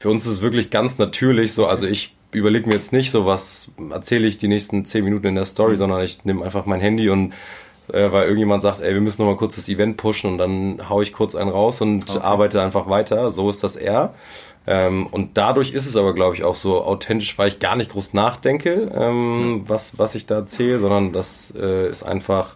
[0.00, 3.26] Für uns ist es wirklich ganz natürlich so, also ich überlege mir jetzt nicht so,
[3.26, 5.78] was erzähle ich die nächsten zehn Minuten in der Story, mhm.
[5.78, 7.32] sondern ich nehme einfach mein Handy und
[7.92, 10.88] äh, weil irgendjemand sagt, ey, wir müssen noch mal kurz das Event pushen und dann
[10.88, 12.20] hau ich kurz einen raus und okay.
[12.20, 13.32] arbeite einfach weiter.
[13.32, 14.14] So ist das eher.
[14.68, 17.90] Ähm, und dadurch ist es aber, glaube ich, auch so authentisch, weil ich gar nicht
[17.90, 22.54] groß nachdenke, ähm, was, was ich da erzähle, sondern das äh, ist einfach,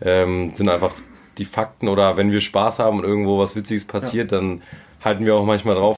[0.00, 0.94] ähm, sind einfach
[1.38, 4.38] die Fakten oder wenn wir Spaß haben und irgendwo was Witziges passiert, ja.
[4.38, 4.62] dann
[5.02, 5.96] halten wir auch manchmal drauf.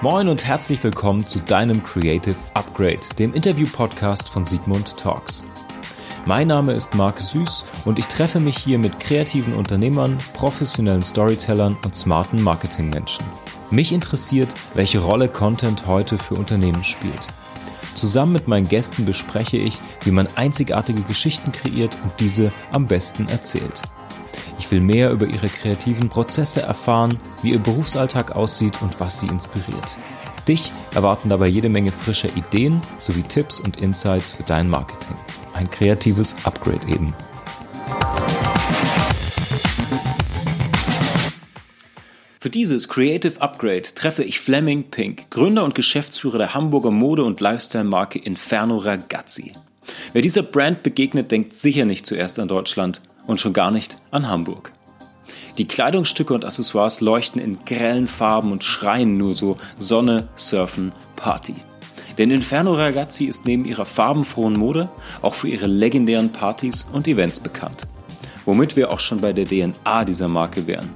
[0.00, 5.44] Moin und herzlich willkommen zu deinem Creative Upgrade, dem Interview-Podcast von Sigmund Talks.
[6.26, 11.76] Mein Name ist Marc Süß und ich treffe mich hier mit kreativen Unternehmern, professionellen Storytellern
[11.84, 13.24] und smarten Marketingmenschen.
[13.70, 17.26] Mich interessiert, welche Rolle Content heute für Unternehmen spielt.
[17.94, 23.28] Zusammen mit meinen Gästen bespreche ich, wie man einzigartige Geschichten kreiert und diese am besten
[23.28, 23.82] erzählt.
[24.58, 29.26] Ich will mehr über ihre kreativen Prozesse erfahren, wie ihr Berufsalltag aussieht und was sie
[29.26, 29.96] inspiriert.
[30.48, 35.16] Dich erwarten dabei jede Menge frischer Ideen sowie Tipps und Insights für dein Marketing.
[35.54, 37.14] Ein kreatives Upgrade eben.
[42.44, 47.40] Für dieses Creative Upgrade treffe ich Fleming Pink, Gründer und Geschäftsführer der Hamburger Mode- und
[47.40, 49.52] Lifestyle-Marke Inferno Ragazzi.
[50.12, 54.28] Wer dieser Brand begegnet, denkt sicher nicht zuerst an Deutschland und schon gar nicht an
[54.28, 54.72] Hamburg.
[55.58, 61.54] Die Kleidungsstücke und Accessoires leuchten in grellen Farben und schreien nur so Sonne, Surfen, Party.
[62.18, 64.88] Denn Inferno Ragazzi ist neben ihrer farbenfrohen Mode
[65.22, 67.86] auch für ihre legendären Partys und Events bekannt.
[68.44, 70.90] Womit wir auch schon bei der DNA dieser Marke wären.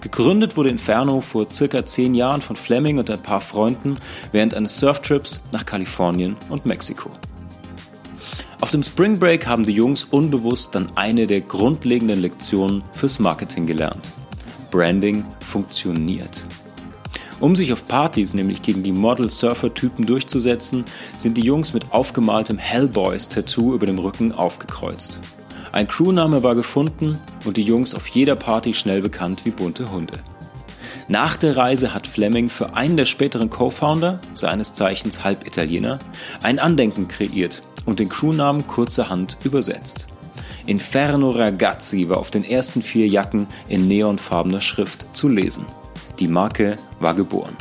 [0.00, 3.98] Gegründet wurde Inferno vor circa zehn Jahren von Fleming und ein paar Freunden
[4.32, 7.10] während eines Surftrips nach Kalifornien und Mexiko.
[8.64, 13.66] Auf dem Spring Break haben die Jungs unbewusst dann eine der grundlegenden Lektionen fürs Marketing
[13.66, 14.10] gelernt.
[14.70, 16.46] Branding funktioniert.
[17.40, 20.86] Um sich auf Partys nämlich gegen die Model-Surfer-Typen durchzusetzen,
[21.18, 25.20] sind die Jungs mit aufgemaltem Hellboys-Tattoo über dem Rücken aufgekreuzt.
[25.70, 30.20] Ein Crewname war gefunden und die Jungs auf jeder Party schnell bekannt wie bunte Hunde.
[31.06, 35.98] Nach der Reise hat Fleming für einen der späteren Co-Founder, seines Zeichens Halbitaliener,
[36.42, 40.06] ein Andenken kreiert und den Crewnamen kurzerhand übersetzt.
[40.66, 45.66] Inferno Ragazzi war auf den ersten vier Jacken in neonfarbener Schrift zu lesen.
[46.18, 47.56] Die Marke war geboren.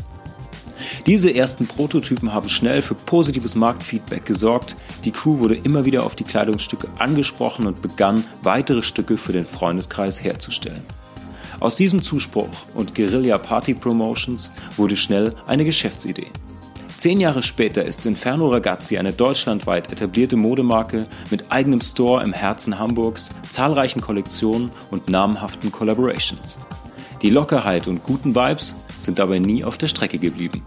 [1.06, 4.76] Diese ersten Prototypen haben schnell für positives Marktfeedback gesorgt.
[5.04, 9.46] Die Crew wurde immer wieder auf die Kleidungsstücke angesprochen und begann, weitere Stücke für den
[9.46, 10.84] Freundeskreis herzustellen.
[11.60, 16.28] Aus diesem Zuspruch und Guerilla Party Promotions wurde schnell eine Geschäftsidee.
[17.04, 22.80] Zehn Jahre später ist Inferno Ragazzi eine deutschlandweit etablierte Modemarke mit eigenem Store im Herzen
[22.80, 26.60] Hamburgs, zahlreichen Kollektionen und namhaften Collaborations.
[27.22, 30.66] Die Lockerheit und guten Vibes sind dabei nie auf der Strecke geblieben.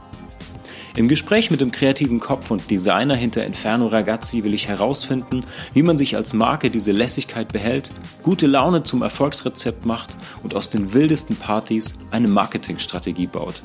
[0.95, 5.43] Im Gespräch mit dem kreativen Kopf und Designer hinter Inferno Ragazzi will ich herausfinden,
[5.73, 7.91] wie man sich als Marke diese Lässigkeit behält,
[8.23, 13.63] gute Laune zum Erfolgsrezept macht und aus den wildesten Partys eine Marketingstrategie baut.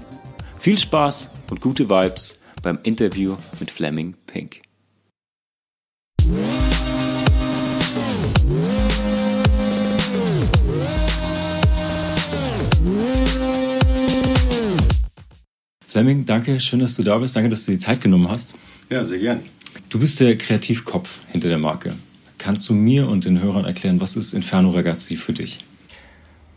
[0.57, 4.61] Viel Spaß und gute Vibes beim Interview mit Fleming Pink.
[15.87, 17.35] Fleming, danke, schön, dass du da bist.
[17.35, 18.55] Danke, dass du die Zeit genommen hast.
[18.89, 19.41] Ja, sehr gern.
[19.89, 21.95] Du bist der Kreativkopf hinter der Marke.
[22.37, 25.59] Kannst du mir und den Hörern erklären, was ist Inferno Ragazzi für dich?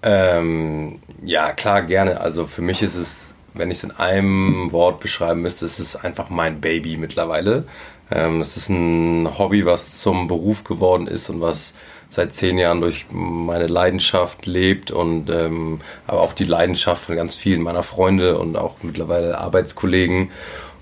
[0.02, 2.20] Ähm, ja, klar, gerne.
[2.20, 5.96] Also für mich ist es wenn ich es in einem Wort beschreiben müsste, ist es
[5.96, 7.64] einfach mein Baby mittlerweile.
[8.10, 11.74] Ähm, es ist ein Hobby, was zum Beruf geworden ist und was
[12.10, 17.34] seit zehn Jahren durch meine Leidenschaft lebt und ähm, aber auch die Leidenschaft von ganz
[17.34, 20.30] vielen meiner Freunde und auch mittlerweile Arbeitskollegen.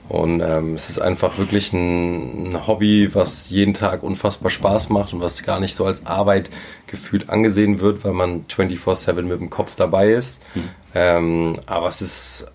[0.08, 5.14] Und ähm, es ist einfach wirklich ein, ein, Hobby, was jeden Tag unfassbar Spaß macht
[5.14, 6.50] und was gar nicht so als Arbeit
[6.86, 10.42] gefühlt angesehen wird, weil man 24-7 mit dem Kopf dabei ist.
[10.54, 10.68] Mhm.
[10.94, 12.46] Ähm, aber es ist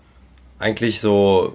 [0.58, 1.54] eigentlich so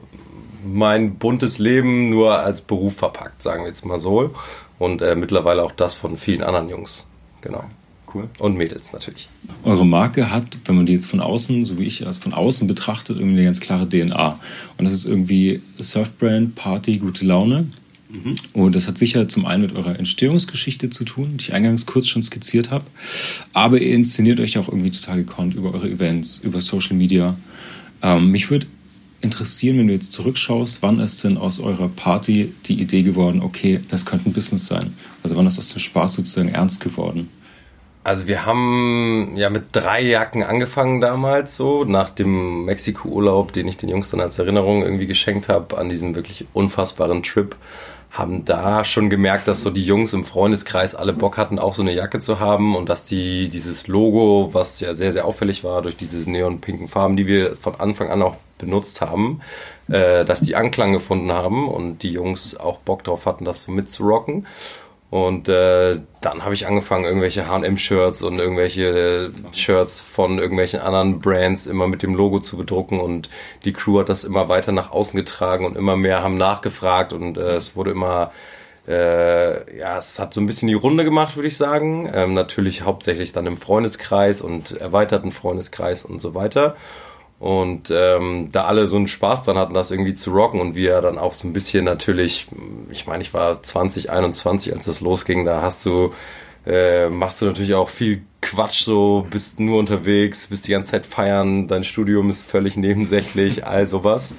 [0.66, 4.34] mein buntes Leben nur als Beruf verpackt, sagen wir jetzt mal so.
[4.80, 7.08] Und äh, mittlerweile auch das von vielen anderen Jungs.
[7.42, 7.66] Genau.
[8.14, 8.30] Cool.
[8.40, 9.28] Und Mädels natürlich.
[9.64, 12.68] Eure Marke hat, wenn man die jetzt von außen, so wie ich es von außen
[12.68, 14.40] betrachtet, irgendwie eine ganz klare DNA.
[14.78, 17.70] Und das ist irgendwie Surfbrand, Party, gute Laune.
[18.10, 18.36] Mhm.
[18.54, 22.08] Und das hat sicher zum einen mit eurer Entstehungsgeschichte zu tun, die ich eingangs kurz
[22.08, 22.86] schon skizziert habe.
[23.54, 27.36] Aber ihr inszeniert euch auch irgendwie total gekonnt über eure Events, über Social Media.
[28.04, 28.68] Ähm, mich würde
[29.24, 33.80] interessieren, wenn du jetzt zurückschaust, wann ist denn aus eurer Party die Idee geworden, okay,
[33.88, 34.94] das könnte ein Business sein?
[35.24, 37.30] Also wann ist aus dem Spaß sozusagen ernst geworden?
[38.04, 43.78] Also wir haben ja mit drei Jacken angefangen damals so, nach dem Mexiko-Urlaub, den ich
[43.78, 47.56] den Jungs dann als Erinnerung irgendwie geschenkt habe, an diesem wirklich unfassbaren Trip
[48.14, 51.82] haben da schon gemerkt, dass so die Jungs im Freundeskreis alle Bock hatten, auch so
[51.82, 55.82] eine Jacke zu haben und dass die dieses Logo, was ja sehr, sehr auffällig war
[55.82, 59.42] durch diese neonpinken Farben, die wir von Anfang an auch benutzt haben,
[59.90, 63.72] äh, dass die Anklang gefunden haben und die Jungs auch Bock drauf hatten, das so
[63.72, 64.46] mitzurocken.
[65.14, 71.68] Und äh, dann habe ich angefangen, irgendwelche HM-Shirts und irgendwelche Shirts von irgendwelchen anderen Brands
[71.68, 73.00] immer mit dem Logo zu bedrucken.
[73.00, 73.30] Und
[73.64, 77.14] die Crew hat das immer weiter nach außen getragen und immer mehr haben nachgefragt.
[77.14, 78.32] Und äh, es wurde immer,
[78.88, 82.10] äh, ja, es hat so ein bisschen die Runde gemacht, würde ich sagen.
[82.12, 86.76] Ähm, natürlich hauptsächlich dann im Freundeskreis und erweiterten Freundeskreis und so weiter.
[87.40, 91.02] Und ähm, da alle so einen Spaß dran hatten, das irgendwie zu rocken und wir
[91.02, 92.48] dann auch so ein bisschen natürlich,
[92.90, 96.14] ich meine, ich war 20, 21, als das losging, da hast du,
[96.66, 101.06] äh, machst du natürlich auch viel Quatsch, so bist nur unterwegs, bist die ganze Zeit
[101.06, 104.36] feiern, dein Studium ist völlig nebensächlich, all sowas.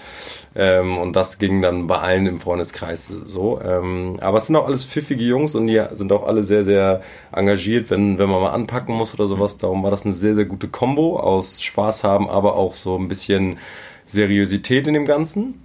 [0.55, 3.61] Ähm, und das ging dann bei allen im Freundeskreis so.
[3.61, 7.03] Ähm, aber es sind auch alles pfiffige Jungs und die sind auch alle sehr, sehr
[7.33, 9.57] engagiert, wenn, wenn man mal anpacken muss oder sowas.
[9.57, 13.09] Darum war das eine sehr, sehr gute Kombo aus Spaß haben, aber auch so ein
[13.09, 13.59] bisschen
[14.07, 15.65] Seriosität in dem Ganzen.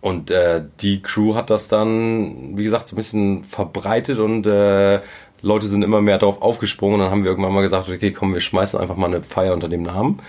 [0.00, 5.00] Und äh, die Crew hat das dann, wie gesagt, so ein bisschen verbreitet und äh,
[5.46, 6.94] Leute sind immer mehr darauf aufgesprungen.
[6.94, 9.54] Und dann haben wir irgendwann mal gesagt, okay, komm, wir schmeißen einfach mal eine Feier
[9.54, 10.20] unter dem Namen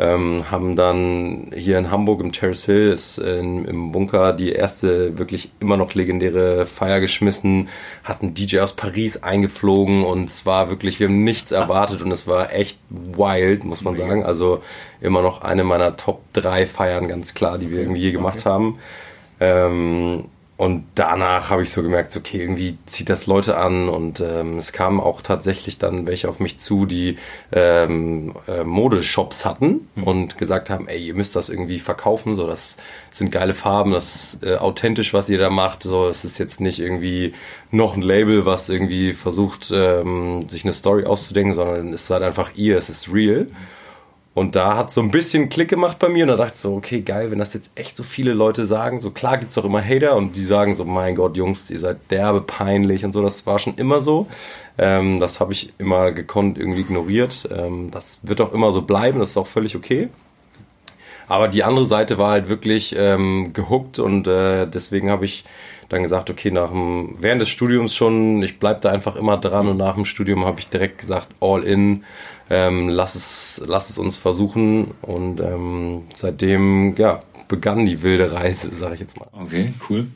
[0.00, 5.18] ähm, haben dann hier in Hamburg im Terrace Hill ist in, im Bunker die erste
[5.18, 7.68] wirklich immer noch legendäre Feier geschmissen,
[8.02, 12.26] hatten DJ aus Paris eingeflogen und es war wirklich, wir haben nichts erwartet und es
[12.26, 14.24] war echt wild, muss man sagen.
[14.24, 14.62] Also
[15.02, 18.78] immer noch eine meiner Top 3 Feiern, ganz klar, die wir irgendwie je gemacht haben.
[19.38, 20.24] Ähm,
[20.60, 24.74] und danach habe ich so gemerkt, okay, irgendwie zieht das Leute an und ähm, es
[24.74, 27.16] kamen auch tatsächlich dann welche auf mich zu, die
[27.50, 30.04] ähm, äh, Modeshops hatten mhm.
[30.04, 32.76] und gesagt haben, ey, ihr müsst das irgendwie verkaufen, so das
[33.10, 36.60] sind geile Farben, das ist äh, authentisch, was ihr da macht, so es ist jetzt
[36.60, 37.32] nicht irgendwie
[37.70, 42.50] noch ein Label, was irgendwie versucht, ähm, sich eine Story auszudenken, sondern es seid einfach
[42.54, 43.44] ihr, es ist real.
[43.44, 43.56] Mhm.
[44.32, 46.74] Und da hat so ein bisschen Klick gemacht bei mir und da dachte ich so,
[46.74, 49.64] okay, geil, wenn das jetzt echt so viele Leute sagen, so klar gibt es auch
[49.64, 53.22] immer Hater und die sagen so, mein Gott, Jungs, ihr seid derbe peinlich und so,
[53.22, 54.28] das war schon immer so.
[54.78, 57.48] Ähm, das habe ich immer gekonnt irgendwie ignoriert.
[57.52, 60.08] Ähm, das wird auch immer so bleiben, das ist auch völlig okay.
[61.26, 65.44] Aber die andere Seite war halt wirklich ähm, gehuckt und äh, deswegen habe ich
[65.88, 69.68] dann gesagt, okay, nach dem, während des Studiums schon, ich bleib da einfach immer dran
[69.68, 72.04] und nach dem Studium habe ich direkt gesagt, all in,
[72.50, 78.70] ähm, lass es, lass es uns versuchen und ähm, seitdem, ja, begann die wilde Reise,
[78.78, 79.28] sage ich jetzt mal.
[79.32, 80.08] Okay, cool.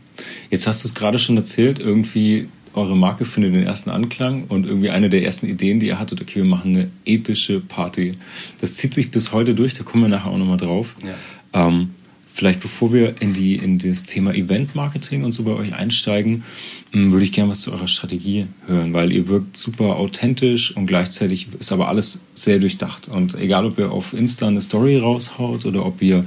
[0.51, 4.67] Jetzt hast du es gerade schon erzählt, irgendwie eure Marke findet den ersten Anklang und
[4.67, 8.13] irgendwie eine der ersten Ideen, die ihr hattet, okay, wir machen eine epische Party.
[8.61, 10.97] Das zieht sich bis heute durch, da kommen wir nachher auch nochmal drauf.
[11.05, 11.69] Ja.
[11.69, 11.91] Ähm,
[12.37, 16.43] Vielleicht bevor wir in, die, in das Thema Event-Marketing und so bei euch einsteigen,
[16.91, 20.87] hm, würde ich gerne was zu eurer Strategie hören, weil ihr wirkt super authentisch und
[20.87, 23.07] gleichzeitig ist aber alles sehr durchdacht.
[23.07, 26.27] Und egal, ob ihr auf Insta eine Story raushaut oder ob ihr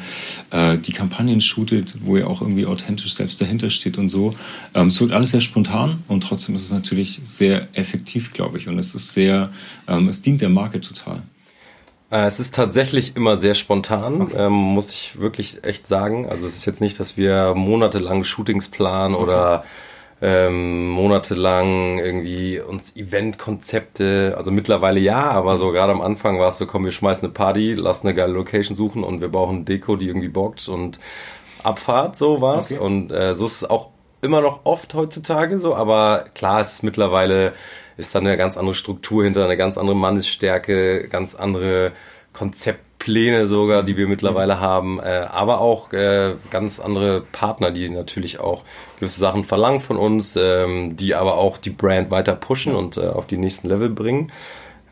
[0.52, 4.34] äh, die Kampagnen shootet, wo ihr auch irgendwie authentisch selbst dahinter steht und so,
[4.76, 8.70] ähm, es wirkt alles sehr spontan und trotzdem ist es natürlich sehr effektiv, glaube ich.
[8.70, 9.52] Und es ist sehr,
[9.90, 11.24] ähm, es dient der Marke total.
[12.10, 14.36] Äh, es ist tatsächlich immer sehr spontan, okay.
[14.38, 16.28] ähm, muss ich wirklich echt sagen.
[16.30, 19.24] Also es ist jetzt nicht, dass wir monatelang Shootings planen okay.
[19.24, 19.64] oder
[20.22, 26.58] ähm, monatelang irgendwie uns Eventkonzepte, also mittlerweile ja, aber so gerade am Anfang war es
[26.58, 29.96] so, komm, wir schmeißen eine Party, lass eine geile Location suchen und wir brauchen Deko,
[29.96, 31.00] die irgendwie bockt und
[31.62, 32.72] Abfahrt, so war's.
[32.72, 32.82] Okay.
[32.82, 33.90] Und äh, so ist es auch
[34.22, 37.54] immer noch oft heutzutage so, aber klar, es ist mittlerweile
[37.98, 41.92] ist da eine ganz andere Struktur hinter, eine ganz andere Mannesstärke, ganz andere
[42.34, 48.40] Konzeptpläne sogar, die wir mittlerweile haben, äh, aber auch äh, ganz andere Partner, die natürlich
[48.40, 48.64] auch
[49.00, 53.08] gewisse Sachen verlangen von uns, ähm, die aber auch die Brand weiter pushen und äh,
[53.08, 54.28] auf die nächsten Level bringen.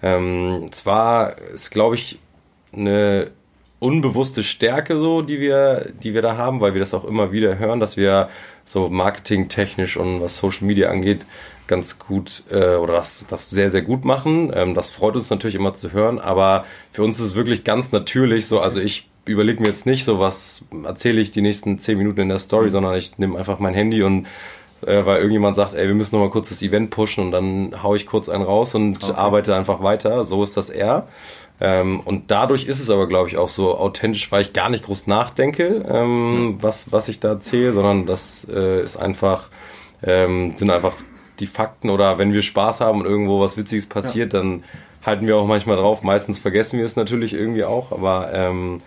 [0.01, 2.19] Ähm, zwar ist, glaube ich,
[2.75, 3.31] eine
[3.85, 7.59] unbewusste Stärke so, die wir, die wir da haben, weil wir das auch immer wieder
[7.59, 8.29] hören, dass wir
[8.65, 11.27] so marketingtechnisch und was Social Media angeht,
[11.67, 14.51] ganz gut äh, oder das, das sehr, sehr gut machen.
[14.53, 17.91] Ähm, das freut uns natürlich immer zu hören, aber für uns ist es wirklich ganz
[17.91, 21.97] natürlich so, also ich überlege mir jetzt nicht so, was erzähle ich die nächsten zehn
[21.97, 22.71] Minuten in der Story, mhm.
[22.71, 24.25] sondern ich nehme einfach mein Handy und
[24.85, 27.83] äh, weil irgendjemand sagt, ey, wir müssen noch mal kurz das Event pushen und dann
[27.83, 29.13] hau ich kurz einen raus und okay.
[29.15, 30.23] arbeite einfach weiter.
[30.23, 31.07] So ist das eher.
[31.61, 34.85] Ähm, und dadurch ist es aber, glaube ich, auch so authentisch, weil ich gar nicht
[34.85, 39.49] groß nachdenke, ähm, was, was ich da erzähle, sondern das äh, ist einfach,
[40.03, 40.93] ähm, sind einfach
[41.39, 44.39] die Fakten oder wenn wir Spaß haben und irgendwo was Witziges passiert, ja.
[44.39, 44.63] dann
[45.05, 46.03] halten wir auch manchmal drauf.
[46.03, 48.81] Meistens vergessen wir es natürlich irgendwie auch, aber ähm,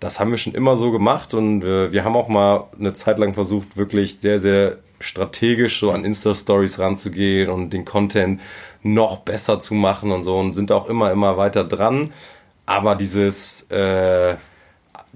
[0.00, 3.18] das haben wir schon immer so gemacht und äh, wir haben auch mal eine Zeit
[3.18, 8.40] lang versucht, wirklich sehr, sehr strategisch so an Insta-Stories ranzugehen und den Content
[8.82, 12.12] noch besser zu machen und so und sind auch immer, immer weiter dran.
[12.66, 14.36] Aber dieses äh,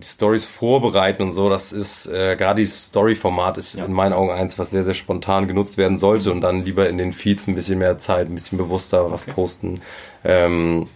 [0.00, 3.84] die Stories vorbereiten und so, das ist äh, gerade dieses Story-Format ist ja.
[3.84, 6.98] in meinen Augen eins, was sehr, sehr spontan genutzt werden sollte und dann lieber in
[6.98, 9.32] den Feeds ein bisschen mehr Zeit, ein bisschen bewusster was okay.
[9.32, 9.80] posten.
[10.24, 10.88] Ähm,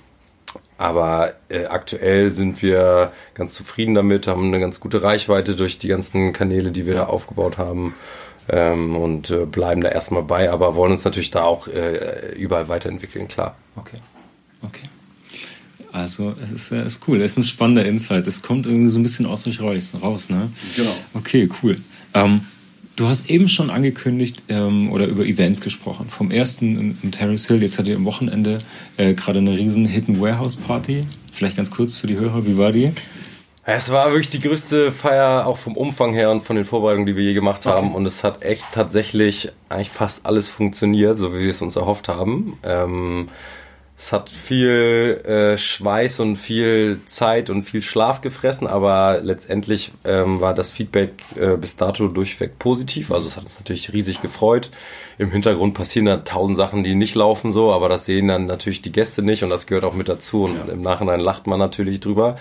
[0.78, 5.88] aber äh, aktuell sind wir ganz zufrieden damit, haben eine ganz gute Reichweite durch die
[5.88, 7.94] ganzen Kanäle, die wir da aufgebaut haben.
[8.48, 12.68] Ähm, und äh, bleiben da erstmal bei, aber wollen uns natürlich da auch äh, überall
[12.68, 13.56] weiterentwickeln, klar.
[13.76, 13.98] Okay.
[14.62, 14.88] Okay.
[15.92, 18.26] Also es ist, äh, ist cool, es ist ein spannender Insight.
[18.26, 20.50] Es kommt irgendwie so ein bisschen aus euch raus, ne?
[20.76, 20.90] Genau.
[21.14, 21.78] Okay, cool.
[22.14, 22.40] Ähm,
[22.96, 26.06] du hast eben schon angekündigt ähm, oder über Events gesprochen.
[26.08, 28.58] Vom ersten in, in Terrace Hill, jetzt hattet ihr am Wochenende
[28.96, 31.06] äh, gerade eine riesen Hidden Warehouse Party.
[31.32, 32.92] Vielleicht ganz kurz für die Hörer, wie war die?
[33.66, 37.16] Es war wirklich die größte Feier, auch vom Umfang her und von den Vorbereitungen, die
[37.16, 37.88] wir je gemacht haben.
[37.88, 37.96] Okay.
[37.96, 42.08] Und es hat echt tatsächlich eigentlich fast alles funktioniert, so wie wir es uns erhofft
[42.08, 42.58] haben.
[42.62, 43.28] Ähm,
[43.96, 50.40] es hat viel äh, Schweiß und viel Zeit und viel Schlaf gefressen, aber letztendlich ähm,
[50.40, 53.12] war das Feedback äh, bis dato durchweg positiv.
[53.12, 54.70] Also es hat uns natürlich riesig gefreut.
[55.16, 58.82] Im Hintergrund passieren da tausend Sachen, die nicht laufen so, aber das sehen dann natürlich
[58.82, 60.44] die Gäste nicht und das gehört auch mit dazu.
[60.44, 60.72] Und ja.
[60.72, 62.36] im Nachhinein lacht man natürlich drüber.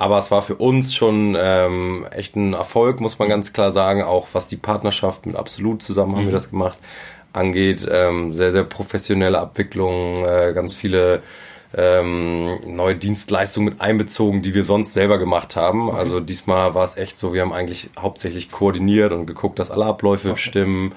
[0.00, 4.04] Aber es war für uns schon ähm, echt ein Erfolg, muss man ganz klar sagen.
[4.04, 6.28] Auch was die Partnerschaft mit Absolut zusammen haben mhm.
[6.28, 6.78] wir das gemacht
[7.32, 7.84] angeht.
[7.90, 11.20] Ähm, sehr, sehr professionelle Abwicklung, äh, ganz viele
[11.76, 15.88] ähm, neue Dienstleistungen mit einbezogen, die wir sonst selber gemacht haben.
[15.88, 15.98] Okay.
[15.98, 19.84] Also diesmal war es echt so, wir haben eigentlich hauptsächlich koordiniert und geguckt, dass alle
[19.84, 20.38] Abläufe okay.
[20.38, 20.92] stimmen.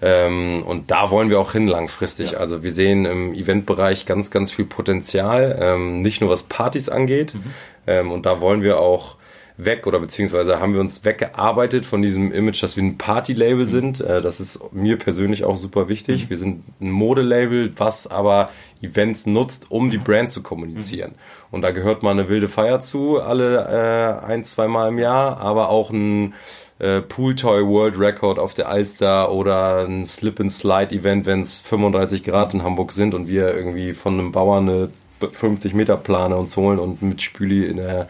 [0.00, 2.32] Ähm, und da wollen wir auch hin langfristig.
[2.32, 2.38] Ja.
[2.38, 7.34] Also wir sehen im Eventbereich ganz, ganz viel Potenzial, ähm, nicht nur was Partys angeht.
[7.34, 7.52] Mhm.
[7.86, 9.16] Ähm, und da wollen wir auch
[9.58, 13.70] weg oder beziehungsweise haben wir uns weggearbeitet von diesem Image, dass wir ein Party-Label mhm.
[13.70, 14.00] sind.
[14.00, 16.24] Äh, das ist mir persönlich auch super wichtig.
[16.24, 16.30] Mhm.
[16.30, 18.50] Wir sind ein Modelabel, was aber
[18.82, 20.04] Events nutzt, um die mhm.
[20.04, 21.14] Brand zu kommunizieren.
[21.50, 25.38] Und da gehört mal eine wilde Feier zu, alle äh, ein, zwei Mal im Jahr,
[25.38, 26.34] aber auch ein
[26.78, 31.58] äh, Pooltoy World Record auf der Alster oder ein Slip and Slide Event, wenn es
[31.60, 34.88] 35 Grad in Hamburg sind und wir irgendwie von einem Bauern eine
[35.20, 38.08] 50 Meter Plane uns holen und mit Spüli in der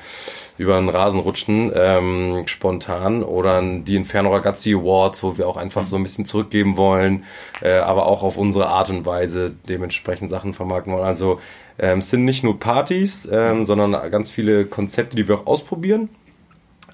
[0.59, 3.23] über einen Rasen rutschen, ähm, spontan.
[3.23, 7.25] Oder die Inferno Ragazzi Awards, wo wir auch einfach so ein bisschen zurückgeben wollen,
[7.61, 11.05] äh, aber auch auf unsere Art und Weise dementsprechend Sachen vermarkten wollen.
[11.05, 11.41] Also
[11.79, 16.09] ähm, es sind nicht nur Partys, ähm, sondern ganz viele Konzepte, die wir auch ausprobieren.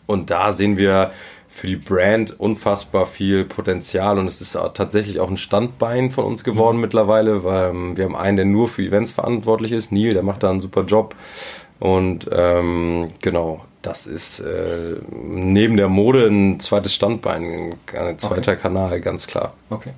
[0.07, 1.13] Und da sehen wir
[1.53, 6.45] für die Brand unfassbar viel Potenzial und es ist tatsächlich auch ein Standbein von uns
[6.45, 6.81] geworden mhm.
[6.81, 10.43] mittlerweile, weil ähm, wir haben einen, der nur für Events verantwortlich ist, Neil, der macht
[10.43, 11.15] da einen super Job.
[11.79, 18.61] Und ähm, genau, das ist äh, neben der Mode ein zweites Standbein, ein zweiter okay.
[18.61, 19.53] Kanal, ganz klar.
[19.69, 19.91] Okay.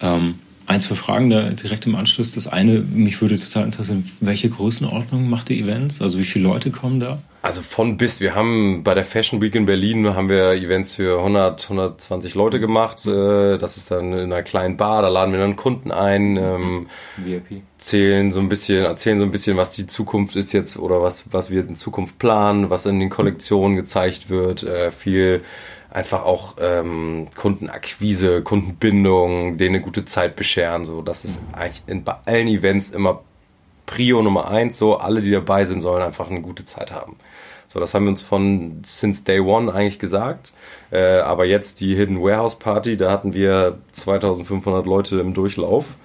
[0.00, 0.38] Ähm,
[0.68, 2.32] ein, zwei Fragen da direkt im Anschluss.
[2.32, 6.02] Das eine, mich würde total interessieren, welche Größenordnung macht ihr Events?
[6.02, 7.18] Also wie viele Leute kommen da?
[7.40, 8.20] Also von bis.
[8.20, 12.60] Wir haben bei der Fashion Week in Berlin haben wir Events für 100, 120 Leute
[12.60, 13.06] gemacht.
[13.06, 15.00] Äh, das ist dann in einer kleinen Bar.
[15.00, 17.62] Da laden wir dann Kunden ein, ähm, VIP.
[17.78, 21.24] zählen so ein bisschen, erzählen so ein bisschen, was die Zukunft ist jetzt oder was
[21.30, 24.64] was wir in Zukunft planen, was in den Kollektionen gezeigt wird.
[24.64, 25.42] Äh, viel
[25.98, 30.84] einfach auch ähm, Kundenakquise, Kundenbindung, denen eine gute Zeit bescheren.
[30.84, 33.22] So, das ist eigentlich in, bei allen Events immer
[33.84, 34.78] Prio Nummer eins.
[34.78, 37.16] So, alle, die dabei sind, sollen einfach eine gute Zeit haben.
[37.66, 40.52] So, das haben wir uns von since day one eigentlich gesagt.
[40.92, 45.96] Äh, aber jetzt die Hidden Warehouse Party, da hatten wir 2500 Leute im Durchlauf.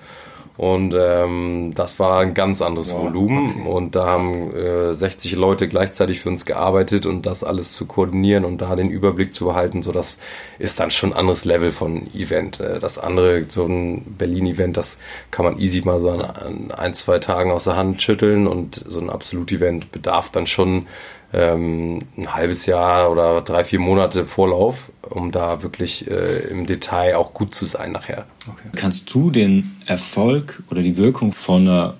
[0.55, 3.61] Und ähm, das war ein ganz anderes wow, Volumen.
[3.61, 3.69] Okay.
[3.69, 8.45] Und da haben äh, 60 Leute gleichzeitig für uns gearbeitet und das alles zu koordinieren
[8.45, 9.81] und da den Überblick zu behalten.
[9.81, 10.19] So, das
[10.59, 12.59] ist dann schon ein anderes Level von Event.
[12.59, 14.99] Äh, das andere, so ein Berlin-Event, das
[15.31, 18.45] kann man easy mal so an ein, zwei Tagen aus der Hand schütteln.
[18.45, 20.85] Und so ein Absolut-Event bedarf dann schon
[21.33, 27.15] ähm, ein halbes Jahr oder drei, vier Monate Vorlauf, um da wirklich äh, im Detail
[27.15, 28.25] auch gut zu sein nachher.
[28.47, 28.69] Okay.
[28.75, 31.95] Kannst du den Erfolg oder die Wirkung von einer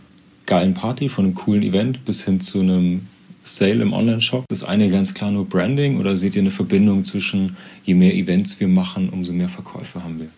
[0.46, 3.08] geilen Party, von einem coolen Event bis hin zu einem
[3.43, 7.58] Sale im Online-Shop, das eine ganz klar nur Branding oder seht ihr eine Verbindung zwischen,
[7.84, 10.29] je mehr Events wir machen, umso mehr Verkäufe haben wir?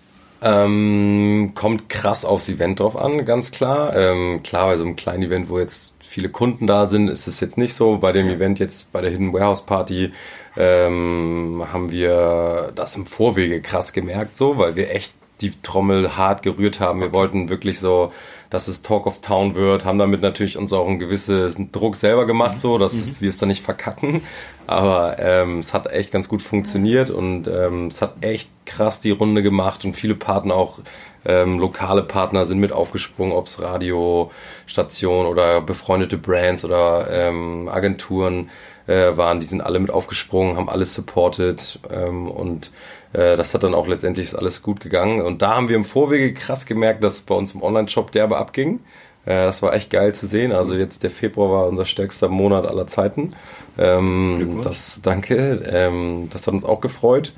[0.47, 3.95] Ähm, kommt krass aufs Event drauf an, ganz klar.
[3.95, 7.39] Ähm, klar, bei so einem kleinen Event, wo jetzt viele Kunden da sind, ist es
[7.39, 7.97] jetzt nicht so.
[7.97, 10.13] Bei dem Event jetzt, bei der Hidden Warehouse Party,
[10.55, 16.43] ähm, haben wir das im Vorwege krass gemerkt, so, weil wir echt die Trommel hart
[16.43, 17.01] gerührt haben.
[17.01, 18.11] Wir wollten wirklich so,
[18.49, 22.25] dass es Talk of Town wird, haben damit natürlich uns auch einen gewissen Druck selber
[22.25, 23.15] gemacht, so, dass mhm.
[23.19, 24.21] wir es dann nicht verkacken.
[24.67, 29.11] Aber ähm, es hat echt ganz gut funktioniert und ähm, es hat echt krass die
[29.11, 30.79] Runde gemacht und viele Partner auch
[31.25, 38.49] ähm, lokale Partner sind mit aufgesprungen, ob es Radiostation oder befreundete Brands oder ähm, Agenturen
[38.87, 42.71] äh, waren, die sind alle mit aufgesprungen, haben alles supported ähm, und
[43.15, 45.22] das hat dann auch letztendlich ist alles gut gegangen.
[45.22, 48.79] Und da haben wir im Vorwege krass gemerkt, dass bei uns im Online-Shop derbe abging.
[49.25, 50.51] Äh, das war echt geil zu sehen.
[50.51, 53.34] Also jetzt der Februar war unser stärkster Monat aller Zeiten.
[53.77, 55.63] Ähm, das danke.
[55.72, 57.34] Ähm, das hat uns auch gefreut.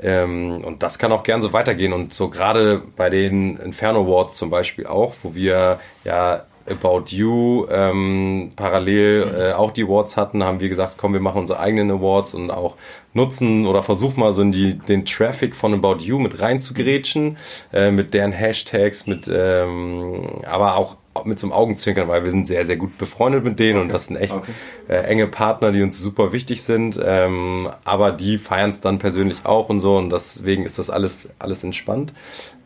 [0.00, 1.92] Ähm, und das kann auch gern so weitergehen.
[1.92, 7.66] Und so gerade bei den Inferno Awards zum Beispiel auch, wo wir ja About You
[7.70, 11.90] ähm, parallel äh, auch die Awards hatten, haben wir gesagt, komm, wir machen unsere eigenen
[11.90, 12.76] Awards und auch
[13.12, 17.36] nutzen oder versuchen mal so in die, den Traffic von About You mit reinzugrätschen,
[17.72, 22.48] äh, mit deren Hashtags, mit ähm, aber auch mit so einem Augenzwinkern, weil wir sind
[22.48, 23.82] sehr, sehr gut befreundet mit denen okay.
[23.82, 24.52] und das sind echt okay.
[24.88, 27.00] äh, enge Partner, die uns super wichtig sind.
[27.02, 31.28] Ähm, aber die feiern es dann persönlich auch und so und deswegen ist das alles,
[31.38, 32.12] alles entspannt.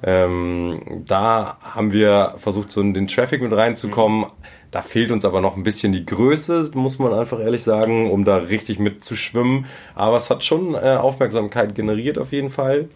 [0.02, 4.20] Ähm, da haben wir versucht, so in den Traffic mit reinzukommen.
[4.20, 4.32] Mhm.
[4.70, 8.24] Da fehlt uns aber noch ein bisschen die Größe, muss man einfach ehrlich sagen, um
[8.24, 9.66] da richtig mit zu schwimmen.
[9.94, 12.88] Aber es hat schon äh, Aufmerksamkeit generiert auf jeden Fall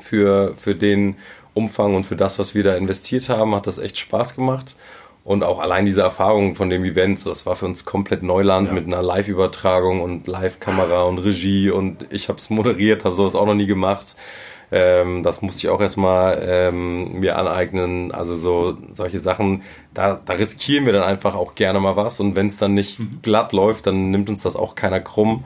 [0.00, 1.16] für, für den
[1.58, 4.76] Umfang und für das, was wir da investiert haben, hat das echt Spaß gemacht.
[5.24, 8.68] Und auch allein diese Erfahrung von dem Event, so, das war für uns komplett Neuland
[8.68, 8.72] ja.
[8.72, 13.44] mit einer Live-Übertragung und Live-Kamera und Regie und ich habe es moderiert, habe sowas auch
[13.44, 14.16] noch nie gemacht.
[14.70, 18.12] Ähm, das musste ich auch erstmal ähm, mir aneignen.
[18.12, 19.62] Also so solche Sachen,
[19.92, 22.20] da, da riskieren wir dann einfach auch gerne mal was.
[22.20, 23.18] Und wenn es dann nicht mhm.
[23.22, 25.44] glatt läuft, dann nimmt uns das auch keiner krumm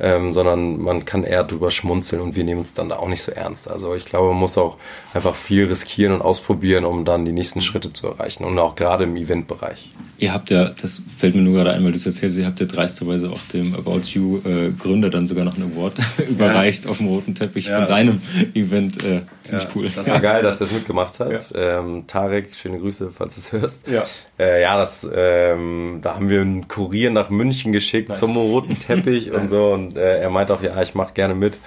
[0.00, 3.22] ähm, sondern man kann eher drüber schmunzeln und wir nehmen es dann da auch nicht
[3.22, 3.70] so ernst.
[3.70, 4.76] Also ich glaube, man muss auch
[5.14, 9.04] einfach viel riskieren und ausprobieren, um dann die nächsten Schritte zu erreichen und auch gerade
[9.04, 9.90] im Eventbereich.
[10.22, 12.60] Ihr habt ja, das fällt mir nur gerade ein, weil du es erzählst, ihr habt
[12.60, 15.98] ja dreisterweise auch dem About You äh, Gründer dann sogar noch einen Award
[16.30, 16.90] überreicht ja.
[16.90, 17.78] auf dem roten Teppich ja.
[17.78, 18.22] von seinem
[18.54, 19.02] Event.
[19.02, 19.70] Äh, ziemlich ja.
[19.74, 19.90] cool.
[19.92, 21.52] Das war geil, dass er es mitgemacht hat.
[21.56, 23.88] Ähm, Tarek, schöne Grüße, falls du es hörst.
[23.88, 24.04] Ja,
[24.38, 28.20] äh, ja das, ähm, da haben wir einen Kurier nach München geschickt nice.
[28.20, 29.40] zum roten Teppich nice.
[29.40, 29.72] und so.
[29.72, 31.60] Und äh, er meint auch, ja, ich mache gerne mit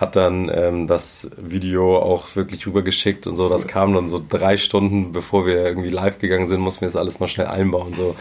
[0.00, 3.48] hat dann ähm, das Video auch wirklich rübergeschickt und so.
[3.48, 6.96] Das kam dann so drei Stunden, bevor wir irgendwie live gegangen sind, mussten wir das
[6.96, 7.94] alles noch schnell einbauen.
[7.94, 8.14] So.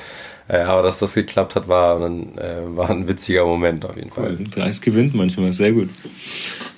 [0.47, 4.09] Äh, aber dass das geklappt hat, war, ein, äh, war ein witziger Moment auf jeden
[4.09, 4.37] Fall.
[4.39, 4.47] Cool.
[4.49, 5.89] Dreist gewinnt manchmal, sehr gut.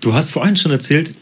[0.01, 1.13] Du hast vorhin schon erzählt,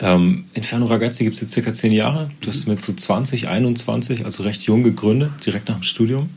[0.00, 2.30] ähm, Inferno Ragazzi gibt es jetzt circa zehn Jahre.
[2.40, 6.30] Du hast mit so 20, 21, also recht jung gegründet, direkt nach dem Studium.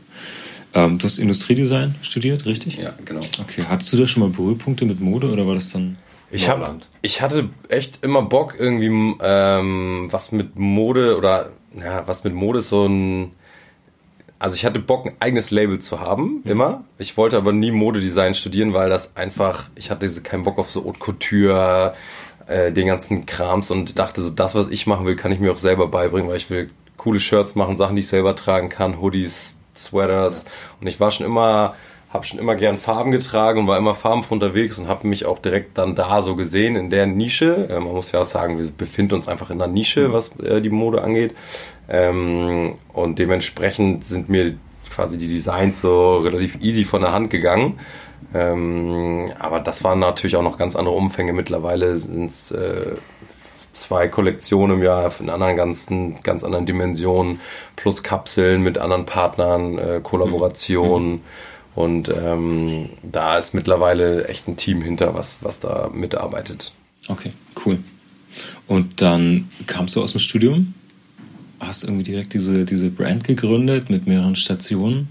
[0.74, 2.76] Ähm, du hast Industriedesign studiert, richtig?
[2.76, 3.20] Ja, genau.
[3.40, 5.96] Okay, hattest du da schon mal Berührpunkte mit Mode oder war das dann
[6.30, 12.24] ich, hab, ich hatte echt immer Bock, irgendwie ähm, was mit Mode oder ja, was
[12.24, 13.32] mit Mode ist so ein.
[14.38, 16.50] Also ich hatte Bock, ein eigenes Label zu haben, mhm.
[16.50, 16.84] immer.
[16.98, 20.84] Ich wollte aber nie Modedesign studieren, weil das einfach, ich hatte keinen Bock auf so
[20.84, 21.94] Haute Couture,
[22.46, 25.52] äh, den ganzen Krams und dachte so, das, was ich machen will, kann ich mir
[25.52, 29.00] auch selber beibringen, weil ich will coole Shirts machen, Sachen, die ich selber tragen kann,
[29.00, 30.44] Hoodies, Sweaters.
[30.80, 31.74] Und ich war schon immer
[32.10, 35.38] habe schon immer gern Farben getragen und war immer farbenfroh unterwegs und habe mich auch
[35.38, 37.68] direkt dann da so gesehen in der Nische.
[37.68, 40.12] Äh, man muss ja auch sagen, wir befinden uns einfach in einer Nische, mhm.
[40.12, 41.34] was äh, die Mode angeht.
[41.88, 44.54] Ähm, und dementsprechend sind mir
[44.90, 47.78] quasi die Designs so relativ easy von der Hand gegangen.
[48.34, 51.32] Ähm, aber das waren natürlich auch noch ganz andere Umfänge.
[51.32, 52.94] Mittlerweile sind es äh,
[53.78, 57.40] zwei Kollektionen im Jahr in anderen ganzen, ganz anderen Dimensionen,
[57.76, 61.10] plus Kapseln mit anderen Partnern, äh, Kollaborationen.
[61.10, 61.20] Mhm.
[61.74, 66.74] Und ähm, da ist mittlerweile echt ein Team hinter, was, was da mitarbeitet.
[67.06, 67.32] Okay,
[67.64, 67.78] cool.
[68.66, 70.74] Und dann kamst du aus dem Studium,
[71.60, 75.08] hast irgendwie direkt diese, diese Brand gegründet mit mehreren Stationen.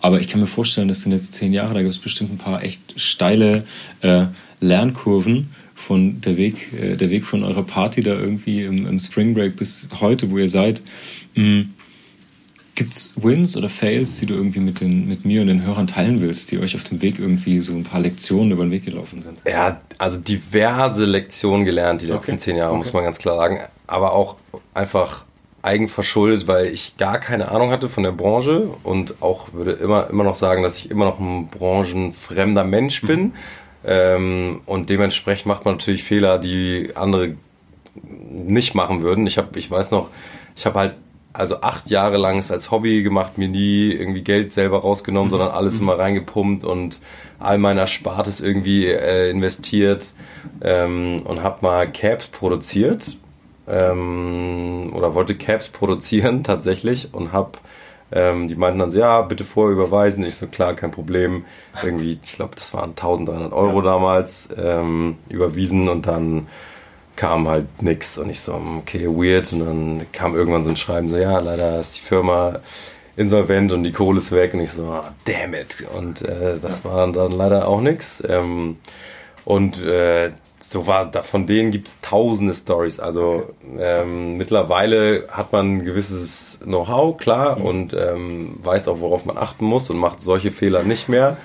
[0.00, 2.38] Aber ich kann mir vorstellen, das sind jetzt zehn Jahre, da gibt es bestimmt ein
[2.38, 3.64] paar echt steile
[4.00, 4.26] äh,
[4.60, 9.34] Lernkurven von der Weg, äh, der Weg von eurer Party da irgendwie im, im Spring
[9.34, 10.82] Break bis heute, wo ihr seid.
[11.34, 11.74] Mhm
[12.74, 15.86] Gibt es Wins oder Fails, die du irgendwie mit, den, mit mir und den Hörern
[15.86, 18.84] teilen willst, die euch auf dem Weg irgendwie so ein paar Lektionen über den Weg
[18.84, 19.40] gelaufen sind?
[19.48, 22.40] Ja, also diverse Lektionen gelernt die letzten okay.
[22.40, 22.78] zehn Jahre, okay.
[22.78, 23.60] muss man ganz klar sagen.
[23.86, 24.36] Aber auch
[24.72, 25.24] einfach
[25.62, 30.24] eigenverschuldet, weil ich gar keine Ahnung hatte von der Branche und auch würde immer, immer
[30.24, 33.20] noch sagen, dass ich immer noch ein branchenfremder Mensch bin.
[33.20, 33.32] Mhm.
[33.86, 37.36] Ähm, und dementsprechend macht man natürlich Fehler, die andere
[38.02, 39.26] nicht machen würden.
[39.26, 40.08] Ich habe, ich weiß noch,
[40.56, 40.94] ich habe halt
[41.34, 45.30] also acht Jahre lang es als Hobby gemacht, mir nie irgendwie Geld selber rausgenommen, mhm.
[45.32, 45.82] sondern alles mhm.
[45.82, 47.00] immer reingepumpt und
[47.40, 50.12] all mein Erspartes irgendwie äh, investiert
[50.62, 53.16] ähm, und habe mal Caps produziert
[53.66, 57.58] ähm, oder wollte Caps produzieren tatsächlich und habe
[58.14, 60.24] ähm, die meinten dann so, ja, bitte vorher überweisen.
[60.24, 61.44] Ich so, klar, kein Problem.
[61.82, 66.46] Irgendwie, ich glaube, das waren 1300 Euro damals ähm, überwiesen und dann
[67.16, 69.52] kam halt nix und ich so, okay, weird.
[69.52, 72.60] Und dann kam irgendwann so ein Schreiben, so, ja, leider ist die Firma
[73.16, 75.84] insolvent und die Kohle ist weg und ich so, oh, damn it.
[75.96, 76.90] Und äh, das ja.
[76.90, 78.22] war dann leider auch nix.
[78.28, 78.78] Ähm,
[79.44, 80.30] und äh,
[80.70, 83.00] so war, da, von denen gibt es tausende Stories.
[83.00, 84.02] Also okay.
[84.02, 87.64] ähm, mittlerweile hat man ein gewisses Know-how, klar, mhm.
[87.64, 91.36] und ähm, weiß auch, worauf man achten muss und macht solche Fehler nicht mehr.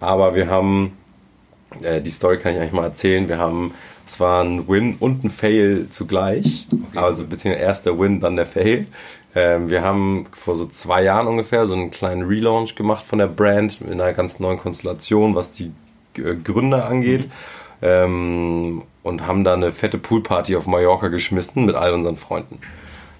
[0.00, 0.96] Aber wir haben,
[1.82, 3.74] äh, die Story kann ich eigentlich mal erzählen, wir haben,
[4.06, 6.66] es war ein Win und ein Fail zugleich.
[6.70, 6.98] Okay.
[6.98, 8.86] Also ein bisschen erst der Win, dann der Fail.
[9.34, 13.26] Ähm, wir haben vor so zwei Jahren ungefähr so einen kleinen Relaunch gemacht von der
[13.26, 15.72] Brand in einer ganz neuen Konstellation, was die
[16.14, 17.26] Gründer angeht.
[17.26, 17.32] Mhm.
[17.84, 22.58] Ähm, und haben da eine fette Poolparty auf Mallorca geschmissen mit all unseren Freunden.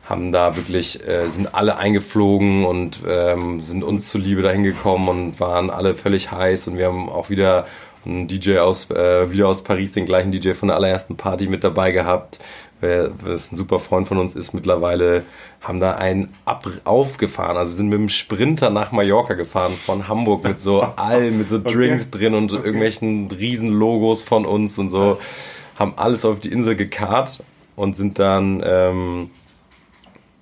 [0.04, 5.40] Haben da wirklich, äh, sind alle eingeflogen und ähm, sind uns zuliebe dahin gekommen und
[5.40, 7.66] waren alle völlig heiß und wir haben auch wieder
[8.06, 11.64] einen DJ aus, äh, wieder aus Paris, den gleichen DJ von der allerersten Party mit
[11.64, 12.38] dabei gehabt
[12.84, 15.24] wer, was ein super Freund von uns ist mittlerweile,
[15.60, 17.56] haben da einen ab, aufgefahren.
[17.56, 21.48] Also wir sind mit dem Sprinter nach Mallorca gefahren von Hamburg mit so allen, mit
[21.48, 22.18] so Drinks okay.
[22.18, 22.64] drin und okay.
[22.64, 25.12] irgendwelchen Riesenlogos von uns und so.
[25.12, 25.34] Was?
[25.76, 27.42] Haben alles auf die Insel gekarrt
[27.74, 29.30] und sind dann, ähm,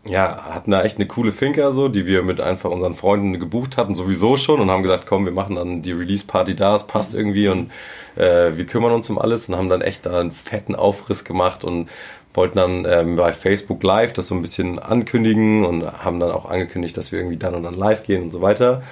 [0.05, 3.77] ja, hatten da echt eine coole Finca so, die wir mit einfach unseren Freunden gebucht
[3.77, 7.15] hatten, sowieso schon und haben gesagt, komm, wir machen dann die Release-Party da, es passt
[7.15, 7.71] irgendwie und
[8.17, 11.63] äh, wir kümmern uns um alles und haben dann echt da einen fetten Aufriss gemacht
[11.63, 11.89] und
[12.35, 16.49] wollten dann ähm, bei Facebook Live das so ein bisschen ankündigen und haben dann auch
[16.49, 18.83] angekündigt, dass wir irgendwie dann und dann live gehen und so weiter.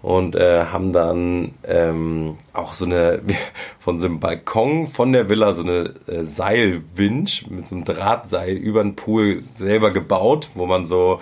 [0.00, 3.20] Und äh, haben dann ähm, auch so eine,
[3.80, 8.54] von so einem Balkon von der Villa so eine äh, Seilwinch mit so einem Drahtseil
[8.54, 11.20] über den Pool selber gebaut, wo man so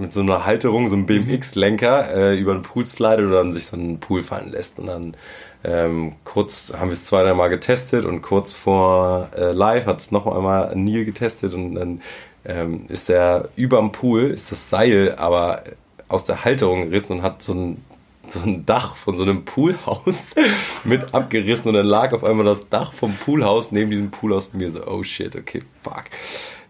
[0.00, 3.66] mit so einer Halterung, so einem BMX-Lenker äh, über den Pool slidet oder dann sich
[3.66, 4.78] so einen Pool fallen lässt.
[4.78, 5.16] Und dann
[5.64, 10.00] ähm, kurz haben wir es zwei, drei Mal getestet und kurz vor äh, live hat
[10.00, 12.00] es noch einmal Neil getestet und dann
[12.44, 15.62] ähm, ist er überm Pool, ist das Seil aber
[16.08, 17.84] aus der Halterung gerissen und hat so ein,
[18.28, 20.34] so ein Dach von so einem Poolhaus
[20.84, 24.58] mit abgerissen und dann lag auf einmal das Dach vom Poolhaus neben diesem Poolhaus und
[24.58, 26.04] mir so, oh shit, okay, fuck.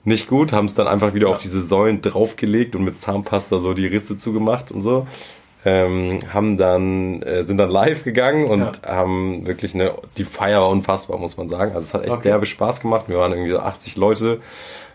[0.04, 1.32] Nicht gut, haben es dann einfach wieder ja.
[1.32, 5.06] auf diese Säulen draufgelegt und mit Zahnpasta so die Risse zugemacht und so
[5.64, 8.94] ähm, haben dann äh, sind dann live gegangen und ja.
[8.94, 12.28] haben wirklich eine die Feier war unfassbar muss man sagen also es hat echt okay.
[12.28, 14.40] derbe Spaß gemacht wir waren irgendwie so 80 Leute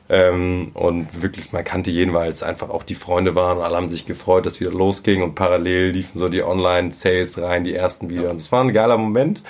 [0.09, 3.75] ähm, und wirklich man kannte jeden weil es einfach auch die Freunde waren und alle
[3.75, 7.73] haben sich gefreut dass wieder losging und parallel liefen so die Online Sales rein die
[7.73, 8.29] ersten wieder ja.
[8.29, 9.43] und es war ein geiler Moment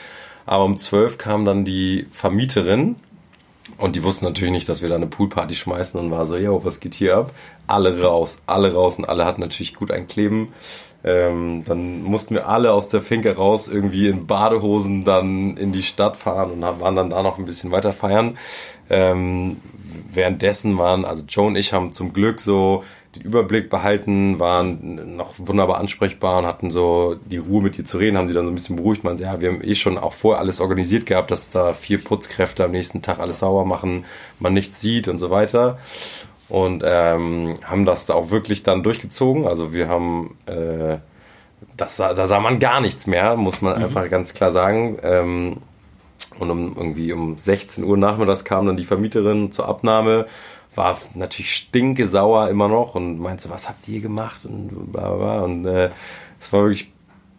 [0.48, 2.96] aber um 12 kam dann die Vermieterin
[3.78, 6.64] und die wussten natürlich nicht, dass wir da eine Poolparty schmeißen und war so, yo,
[6.64, 7.32] was geht hier ab?
[7.68, 10.54] Alle raus, alle raus und alle hatten natürlich gut ein Kleben.
[11.06, 15.84] Ähm, dann mussten wir alle aus der Finke raus irgendwie in Badehosen dann in die
[15.84, 18.38] Stadt fahren und waren dann da noch ein bisschen weiter feiern.
[18.90, 19.58] Ähm,
[20.12, 22.84] währenddessen waren, also Joe und ich haben zum Glück so
[23.16, 27.98] den Überblick behalten, waren noch wunderbar ansprechbar und hatten so die Ruhe mit ihr zu
[27.98, 29.04] reden, haben sie dann so ein bisschen beruhigt.
[29.04, 32.66] Man, ja, wir haben eh schon auch vorher alles organisiert gehabt, dass da vier Putzkräfte
[32.66, 34.06] am nächsten Tag alles sauber machen,
[34.40, 35.78] man nichts sieht und so weiter
[36.50, 39.48] und ähm, haben das da auch wirklich dann durchgezogen.
[39.48, 40.98] Also wir haben, äh,
[41.78, 43.86] das da sah man gar nichts mehr, muss man mhm.
[43.86, 45.00] einfach ganz klar sagen.
[45.02, 45.58] Ähm,
[46.38, 50.28] und um irgendwie um 16 Uhr nachmittags kam dann die Vermieterin zur Abnahme,
[50.76, 55.18] war natürlich stinke sauer immer noch und meinte, was habt ihr gemacht und bla bla
[55.18, 55.42] bla.
[55.42, 55.90] Und äh,
[56.40, 56.92] es war wirklich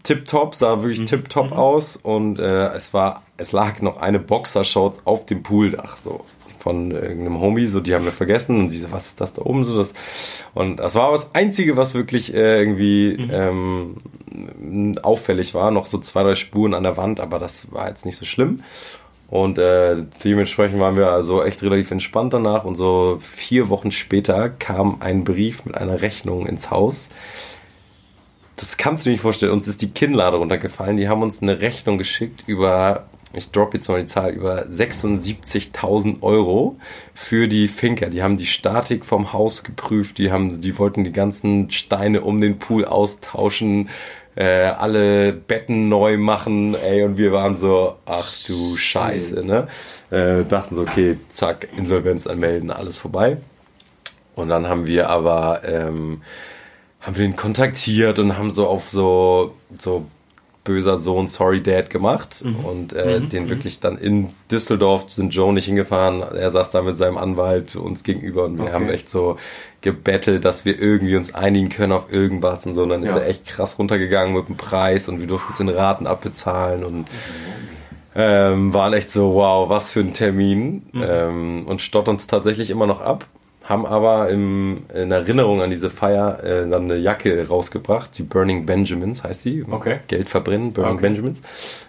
[0.05, 1.07] tipptopp, sah wirklich mhm.
[1.07, 1.57] tipptopp mhm.
[1.57, 6.25] aus und äh, es war, es lag noch eine Boxershorts auf dem Pooldach so
[6.61, 9.43] von irgendeinem Homie, so die haben wir vergessen und sie so, was ist das da
[9.43, 9.93] oben so das
[10.55, 13.97] und das war das einzige, was wirklich äh, irgendwie mhm.
[14.63, 18.07] ähm, auffällig war, noch so zwei drei Spuren an der Wand, aber das war jetzt
[18.07, 18.63] nicht so schlimm.
[19.35, 22.63] Und äh, dementsprechend waren wir also echt relativ entspannt danach.
[22.63, 27.09] Und so vier Wochen später kam ein Brief mit einer Rechnung ins Haus.
[28.55, 29.51] Das kannst du dir nicht vorstellen.
[29.51, 30.97] Uns ist die Kinnlade runtergefallen.
[30.97, 36.23] Die haben uns eine Rechnung geschickt über ich drop jetzt mal die Zahl, über 76.000
[36.23, 36.79] Euro
[37.13, 38.11] für die Finker.
[38.11, 42.41] Die haben die Statik vom Haus geprüft, die haben, die wollten die ganzen Steine um
[42.41, 43.89] den Pool austauschen,
[44.37, 49.69] äh, alle Betten neu machen, ey, und wir waren so, ach du Scheiße, ne?
[50.11, 53.39] Äh, dachten so, okay, zack, Insolvenz anmelden, alles vorbei.
[54.35, 56.23] Und dann haben wir aber, ähm,
[57.01, 60.07] haben wir ihn kontaktiert und haben so auf so, so
[60.65, 62.65] böser Sohn Sorry Dad gemacht mhm.
[62.65, 63.29] und äh, mhm.
[63.29, 63.49] den mhm.
[63.51, 66.23] wirklich dann in Düsseldorf sind Joe nicht hingefahren.
[66.23, 68.73] Er saß da mit seinem Anwalt uns gegenüber und wir okay.
[68.73, 69.37] haben echt so
[69.83, 72.83] gebettelt, dass wir irgendwie uns einigen können auf irgendwas und so.
[72.83, 73.11] Und dann ja.
[73.11, 76.83] ist er echt krass runtergegangen mit dem Preis und wir durften es in Raten abbezahlen
[76.83, 77.09] und
[78.17, 81.05] ähm, waren echt so, wow, was für ein Termin mhm.
[81.07, 83.27] ähm, und stott uns tatsächlich immer noch ab
[83.65, 88.67] haben aber im, in Erinnerung an diese Feier äh, dann eine Jacke rausgebracht, die Burning
[88.67, 89.65] Benjamins heißt sie.
[89.69, 90.01] Okay.
[90.07, 91.03] Geld verbrennen, Burning okay.
[91.03, 91.43] Benjamins.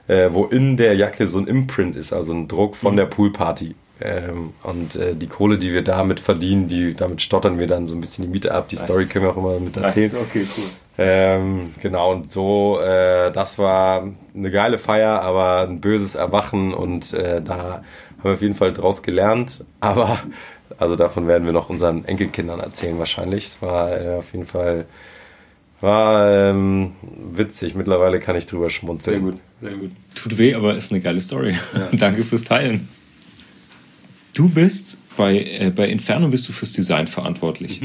[0.07, 2.97] Äh, wo in der Jacke so ein Imprint ist, also ein Druck von mhm.
[2.97, 3.75] der Poolparty.
[4.01, 7.95] Ähm, und äh, die Kohle, die wir damit verdienen, die, damit stottern wir dann so
[7.95, 8.67] ein bisschen die Miete ab.
[8.67, 8.83] Die nice.
[8.83, 10.11] Story können wir auch immer mit erzählen.
[10.11, 10.21] Nice.
[10.21, 10.63] Okay, cool.
[10.97, 17.13] Ähm, genau, und so, äh, das war eine geile Feier, aber ein böses Erwachen und
[17.13, 17.83] äh, da haben
[18.23, 19.65] wir auf jeden Fall draus gelernt.
[19.79, 20.19] Aber
[20.77, 23.47] also davon werden wir noch unseren Enkelkindern erzählen wahrscheinlich.
[23.47, 24.85] Es war äh, auf jeden Fall
[25.81, 26.93] war ähm,
[27.33, 27.75] witzig.
[27.75, 29.21] Mittlerweile kann ich drüber schmunzeln.
[29.21, 29.89] Sehr gut, sehr gut.
[30.15, 31.55] Tut weh, aber ist eine geile Story.
[31.73, 31.89] Ja.
[31.93, 32.87] Danke fürs Teilen.
[34.33, 37.81] Du bist bei, äh, bei Inferno bist du fürs Design verantwortlich.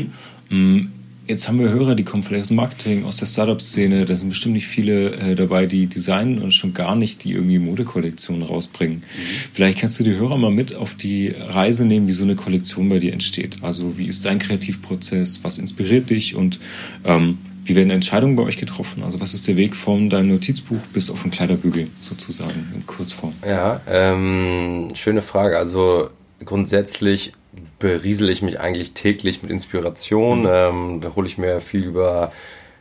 [0.49, 0.93] Mhm.
[1.31, 4.05] Jetzt haben wir Hörer, die kommen vielleicht aus dem Marketing, aus der Startup-Szene.
[4.05, 7.61] Da sind bestimmt nicht viele äh, dabei, die designen und schon gar nicht, die irgendwie
[7.61, 8.97] Modekollektionen rausbringen.
[8.97, 9.23] Mhm.
[9.53, 12.89] Vielleicht kannst du die Hörer mal mit auf die Reise nehmen, wie so eine Kollektion
[12.89, 13.59] bei dir entsteht.
[13.63, 15.45] Also wie ist dein Kreativprozess?
[15.45, 16.35] Was inspiriert dich?
[16.35, 16.59] Und
[17.05, 19.05] ähm, wie werden Entscheidungen bei euch getroffen?
[19.05, 23.35] Also was ist der Weg von deinem Notizbuch bis auf den Kleiderbügel sozusagen in Kurzform?
[23.47, 25.59] Ja, ähm, schöne Frage.
[25.59, 26.11] Also
[26.45, 27.31] grundsätzlich
[27.81, 30.43] beriesel ich mich eigentlich täglich mit Inspiration.
[30.43, 30.49] Mhm.
[30.49, 32.31] Ähm, da hole ich mir viel über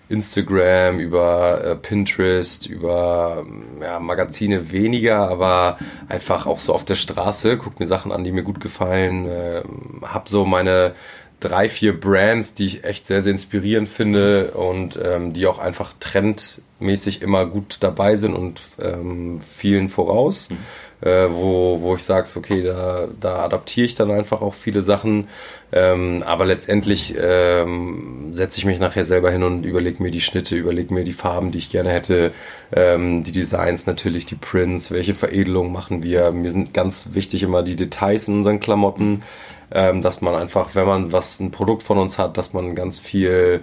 [0.10, 3.46] Instagram, über äh, Pinterest, über
[3.82, 8.32] ja, Magazine weniger, aber einfach auch so auf der Straße, guck mir Sachen an, die
[8.32, 9.64] mir gut gefallen, äh,
[10.02, 10.94] hab so meine
[11.40, 15.94] drei, vier Brands, die ich echt sehr, sehr inspirierend finde und ähm, die auch einfach
[16.00, 20.50] trendmäßig immer gut dabei sind und ähm, vielen voraus.
[20.50, 20.58] Mhm
[21.02, 25.28] äh, wo, wo ich sage, okay, da, da adaptiere ich dann einfach auch viele Sachen.
[25.72, 30.56] Ähm, aber letztendlich ähm, setze ich mich nachher selber hin und überlege mir die Schnitte,
[30.56, 32.32] überlege mir die Farben, die ich gerne hätte,
[32.76, 36.32] ähm, die Designs natürlich, die Prints, welche Veredelungen machen wir.
[36.32, 39.24] Mir sind ganz wichtig immer die Details in unseren Klamotten,
[39.72, 42.98] ähm, dass man einfach, wenn man was ein Produkt von uns hat, dass man ganz
[42.98, 43.62] viel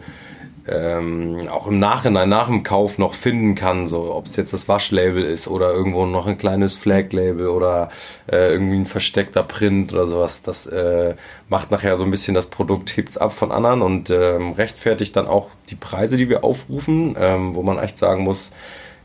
[0.68, 4.68] ähm, auch im Nachhinein, nach dem Kauf noch finden kann, so ob es jetzt das
[4.68, 7.90] Waschlabel ist oder irgendwo noch ein kleines Flag-Label oder
[8.31, 10.42] äh, irgendwie ein versteckter Print oder sowas.
[10.42, 11.14] Das äh,
[11.48, 15.26] macht nachher so ein bisschen das Produkt, hebt's ab von anderen und ähm, rechtfertigt dann
[15.26, 18.52] auch die Preise, die wir aufrufen, ähm, wo man echt sagen muss,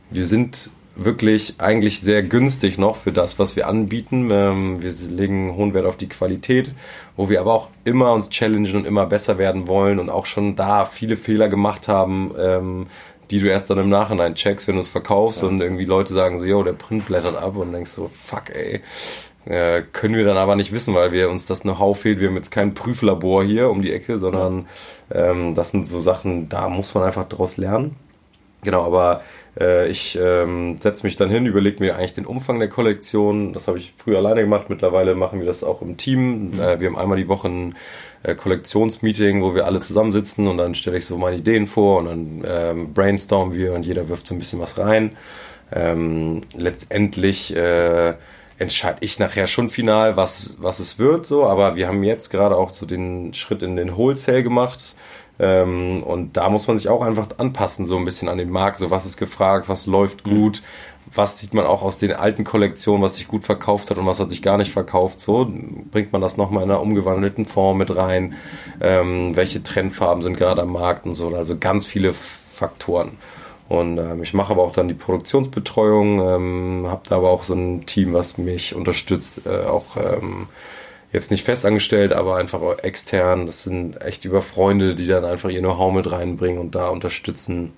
[0.10, 4.30] wir sind wirklich eigentlich sehr günstig noch für das, was wir anbieten.
[4.32, 6.73] Ähm, wir legen hohen Wert auf die Qualität,
[7.15, 10.56] wo wir aber auch immer uns challengen und immer besser werden wollen und auch schon
[10.56, 12.88] da viele Fehler gemacht haben, ähm,
[13.30, 15.47] die du erst dann im Nachhinein checkst, wenn du es verkaufst ja.
[15.47, 18.82] und irgendwie Leute sagen so, yo, der Print blättert ab und denkst so, fuck ey.
[19.45, 22.19] Äh, können wir dann aber nicht wissen, weil wir uns das Know-how fehlt.
[22.19, 24.67] Wir haben jetzt kein Prüflabor hier um die Ecke, sondern
[25.12, 27.95] ähm, das sind so Sachen, da muss man einfach draus lernen.
[28.63, 29.24] Genau, aber
[29.60, 33.54] äh, ich ähm, setze mich dann hin, überlege mir eigentlich den Umfang der Kollektion.
[33.54, 34.69] Das habe ich früher alleine gemacht.
[34.69, 36.52] Mittlerweile machen wir das auch im Team.
[36.52, 36.60] Mhm.
[36.60, 37.76] Äh, wir haben einmal die Woche ein
[38.24, 42.06] äh, Kollektionsmeeting, wo wir alle zusammensitzen und dann stelle ich so meine Ideen vor und
[42.06, 45.17] dann ähm, brainstormen wir und jeder wirft so ein bisschen was rein.
[45.74, 48.13] Ähm, letztendlich äh,
[48.60, 52.56] entscheide ich nachher schon final, was, was es wird, so, aber wir haben jetzt gerade
[52.58, 54.95] auch so den Schritt in den Wholesale gemacht
[55.41, 58.77] ähm, und da muss man sich auch einfach anpassen, so ein bisschen an den Markt.
[58.77, 60.30] So was ist gefragt, was läuft mhm.
[60.30, 60.62] gut,
[61.12, 64.19] was sieht man auch aus den alten Kollektionen, was sich gut verkauft hat und was
[64.19, 65.19] hat sich gar nicht verkauft.
[65.19, 65.51] So
[65.89, 68.36] bringt man das nochmal in einer umgewandelten Form mit rein.
[68.80, 71.36] Ähm, welche Trendfarben sind gerade am Markt und so.
[71.36, 73.17] Also ganz viele Faktoren.
[73.67, 77.56] Und ähm, ich mache aber auch dann die Produktionsbetreuung, ähm, habe da aber auch so
[77.56, 80.49] ein Team, was mich unterstützt, äh, auch ähm,
[81.12, 83.45] jetzt nicht festangestellt, aber einfach extern.
[83.45, 87.74] Das sind echt über Freunde, die dann einfach ihr Know-how mit reinbringen und da unterstützen.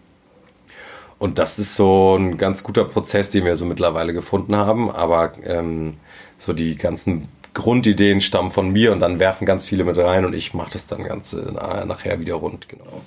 [1.20, 4.92] Und das ist so ein ganz guter Prozess, den wir so mittlerweile gefunden haben.
[4.92, 5.96] Aber ähm,
[6.38, 10.34] so die ganzen Grundideen stammen von mir und dann werfen ganz viele mit rein und
[10.34, 12.68] ich mache das dann ganz nachher wieder rund.
[12.68, 13.02] Genau.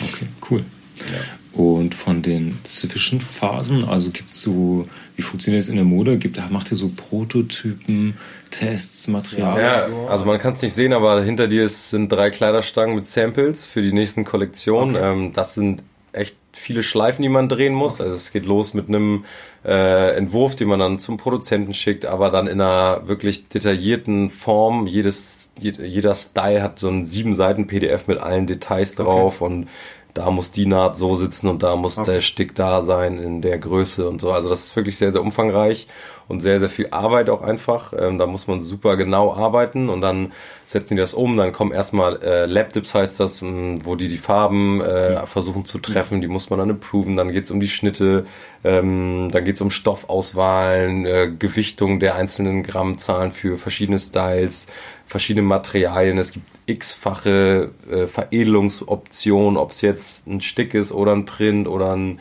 [0.00, 0.64] Okay, cool.
[1.08, 1.60] Ja.
[1.60, 4.86] Und von den Zwischenphasen, also gibt es so,
[5.16, 6.16] wie funktioniert es in der Mode?
[6.16, 8.14] Gibt, macht ihr so Prototypen,
[8.50, 9.60] Tests, Material?
[9.60, 10.06] Ja, so?
[10.08, 13.82] also man kann es nicht sehen, aber hinter dir sind drei Kleiderstangen mit Samples für
[13.82, 14.94] die nächsten Kollektionen.
[14.94, 15.12] Okay.
[15.12, 15.82] Ähm, das sind
[16.12, 17.94] echt viele Schleifen, die man drehen muss.
[17.94, 18.04] Okay.
[18.04, 19.24] Also es geht los mit einem
[19.64, 24.86] äh, Entwurf, den man dann zum Produzenten schickt, aber dann in einer wirklich detaillierten Form.
[24.86, 29.52] Jedes, jeder Style hat so ein sieben Seiten PDF mit allen Details drauf okay.
[29.52, 29.68] und
[30.14, 32.12] da muss die Naht so sitzen und da muss okay.
[32.12, 34.32] der Stick da sein in der Größe und so.
[34.32, 35.86] Also das ist wirklich sehr, sehr umfangreich
[36.30, 37.92] und sehr, sehr viel Arbeit auch einfach.
[37.92, 40.30] Ähm, da muss man super genau arbeiten und dann
[40.66, 41.36] setzen die das um.
[41.36, 45.78] Dann kommen erstmal äh, Lab-Dips heißt das, hm, wo die die Farben äh, versuchen zu
[45.78, 46.20] treffen.
[46.20, 47.16] Die muss man dann improven.
[47.16, 48.26] Dann geht's um die Schnitte,
[48.62, 54.68] ähm, dann geht's um Stoffauswahlen, äh, Gewichtung der einzelnen Grammzahlen für verschiedene Styles,
[55.06, 56.16] verschiedene Materialien.
[56.16, 61.96] Es gibt x-fache äh, Veredelungsoptionen, ob es jetzt ein Stick ist oder ein Print oder
[61.96, 62.20] ein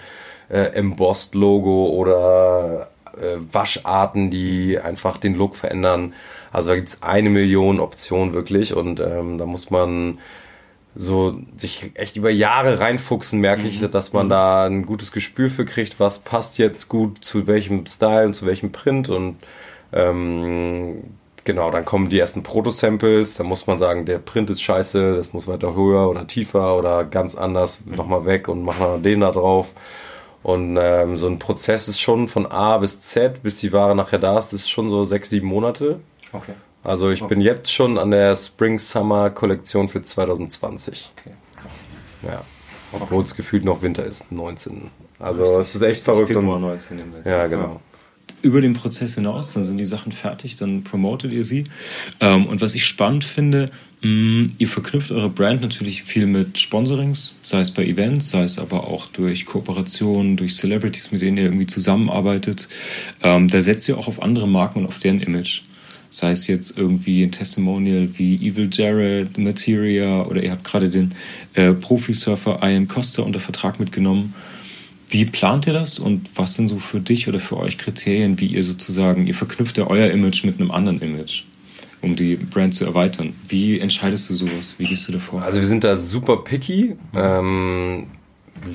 [0.50, 6.14] äh, Embossed Logo oder äh, Wascharten, die einfach den Look verändern.
[6.52, 10.20] Also da gibt es eine Million Optionen wirklich und ähm, da muss man
[10.96, 13.92] so sich echt über Jahre reinfuchsen, merke ich, mhm.
[13.92, 14.30] dass man mhm.
[14.32, 18.46] da ein gutes Gespür für kriegt, was passt jetzt gut zu welchem Style und zu
[18.46, 19.38] welchem Print und
[19.94, 21.04] ähm,
[21.46, 25.34] Genau, dann kommen die ersten Proto-Samples, da muss man sagen, der Print ist scheiße, das
[25.34, 27.96] muss weiter höher oder tiefer oder ganz anders mhm.
[27.96, 29.74] nochmal weg und machen wir den da drauf.
[30.42, 34.20] Und ähm, so ein Prozess ist schon von A bis Z, bis die Ware nachher
[34.20, 36.00] da ist, ist schon so sechs, sieben Monate.
[36.32, 36.54] Okay.
[36.84, 37.36] Also ich okay.
[37.36, 41.12] bin jetzt schon an der Spring-Summer-Kollektion für 2020.
[41.18, 41.72] Okay, krass.
[42.24, 42.42] Ja.
[42.94, 44.90] Obwohl es gefühlt noch Winter ist, 19.
[45.20, 46.30] Also es ist echt verrückt.
[46.30, 47.82] Februar 19 ja, genau
[48.42, 51.66] über den Prozess hinaus, dann sind die Sachen fertig, dann promotet ihr sie.
[52.20, 53.70] Ähm, und was ich spannend finde,
[54.02, 58.60] mm, ihr verknüpft eure Brand natürlich viel mit Sponsorings, sei es bei Events, sei es
[58.60, 62.68] aber auch durch Kooperationen, durch Celebrities, mit denen ihr irgendwie zusammenarbeitet.
[63.24, 65.62] Ähm, da setzt ihr auch auf andere Marken und auf deren Image.
[66.12, 71.14] Sei es jetzt irgendwie ein Testimonial wie Evil Jared, Materia oder ihr habt gerade den
[71.54, 74.34] äh, Profisurfer Ian Costa unter Vertrag mitgenommen.
[75.10, 78.46] Wie plant ihr das und was sind so für dich oder für euch Kriterien, wie
[78.46, 81.46] ihr sozusagen, ihr verknüpft ja euer Image mit einem anderen Image,
[82.02, 83.36] um die Brand zu erweitern?
[83.48, 84.76] Wie entscheidest du sowas?
[84.78, 85.44] Wie gehst du davor?
[85.44, 86.96] Also wir sind da super picky.
[87.12, 87.18] Mhm.
[87.18, 88.08] Ähm,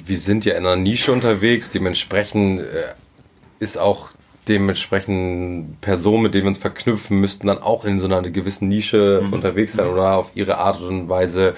[0.06, 2.64] wir sind ja in einer Nische unterwegs, dementsprechend äh,
[3.58, 4.10] ist auch
[4.48, 9.22] dementsprechend Personen, mit denen wir uns verknüpfen, müssten dann auch in so einer gewissen Nische
[9.24, 9.32] mhm.
[9.32, 11.54] unterwegs sein oder auf ihre Art und Weise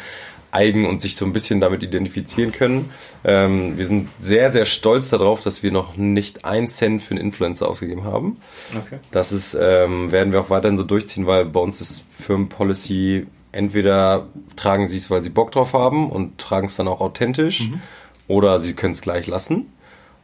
[0.56, 2.90] eigen und sich so ein bisschen damit identifizieren können.
[3.24, 7.24] Ähm, wir sind sehr, sehr stolz darauf, dass wir noch nicht ein Cent für einen
[7.24, 8.38] Influencer ausgegeben haben.
[8.76, 8.98] Okay.
[9.10, 14.26] Das ist, ähm, werden wir auch weiterhin so durchziehen, weil bei uns ist Firmenpolicy, entweder
[14.56, 17.80] tragen sie es, weil sie Bock drauf haben und tragen es dann auch authentisch, mhm.
[18.26, 19.66] oder sie können es gleich lassen.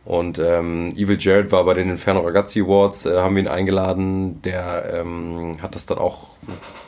[0.05, 4.43] Und ähm, Evil Jared war bei den Inferno Ragazzi Awards, äh, haben wir ihn eingeladen.
[4.43, 6.31] Der ähm, hat das dann auch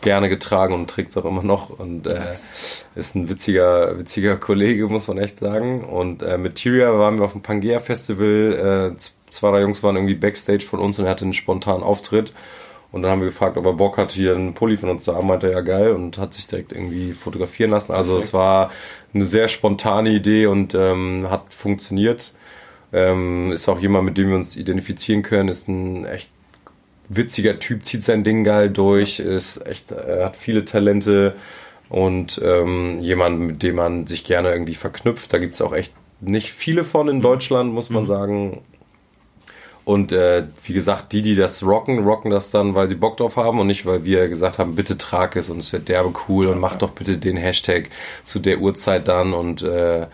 [0.00, 1.70] gerne getragen und trägt es auch immer noch.
[1.70, 5.85] Und äh, ist ein witziger, witziger Kollege, muss man echt sagen.
[5.85, 8.94] Und äh, mit Tyria waren wir auf dem Pangea Festival.
[8.96, 8.98] Äh,
[9.31, 12.33] zwei, drei Jungs waren irgendwie Backstage von uns und er hatte einen spontanen Auftritt.
[12.90, 15.14] Und dann haben wir gefragt, ob er Bock hat, hier einen Pulli von uns zu
[15.14, 15.29] haben.
[15.29, 15.92] Meinte er, ja geil.
[15.92, 17.92] Und hat sich direkt irgendwie fotografieren lassen.
[17.92, 18.29] Also Perfekt.
[18.29, 18.70] es war
[19.12, 22.33] eine sehr spontane Idee und ähm, hat funktioniert.
[22.94, 26.30] Ähm, ist auch jemand, mit dem wir uns identifizieren können, ist ein echt
[27.09, 31.35] witziger Typ, zieht sein Ding geil durch, ist echt, er hat viele Talente
[31.88, 35.33] und ähm, jemand, mit dem man sich gerne irgendwie verknüpft.
[35.33, 37.22] Da gibt es auch echt nicht viele von in mhm.
[37.22, 38.07] Deutschland, muss man mhm.
[38.07, 38.61] sagen.
[39.85, 43.37] Und äh, wie gesagt, die, die das rocken, rocken das dann, weil sie Bock drauf
[43.37, 46.46] haben und nicht, weil wir gesagt haben, bitte trag es und es wird derbe cool
[46.46, 47.90] und mach doch bitte den Hashtag
[48.22, 50.07] zu der Uhrzeit dann und äh,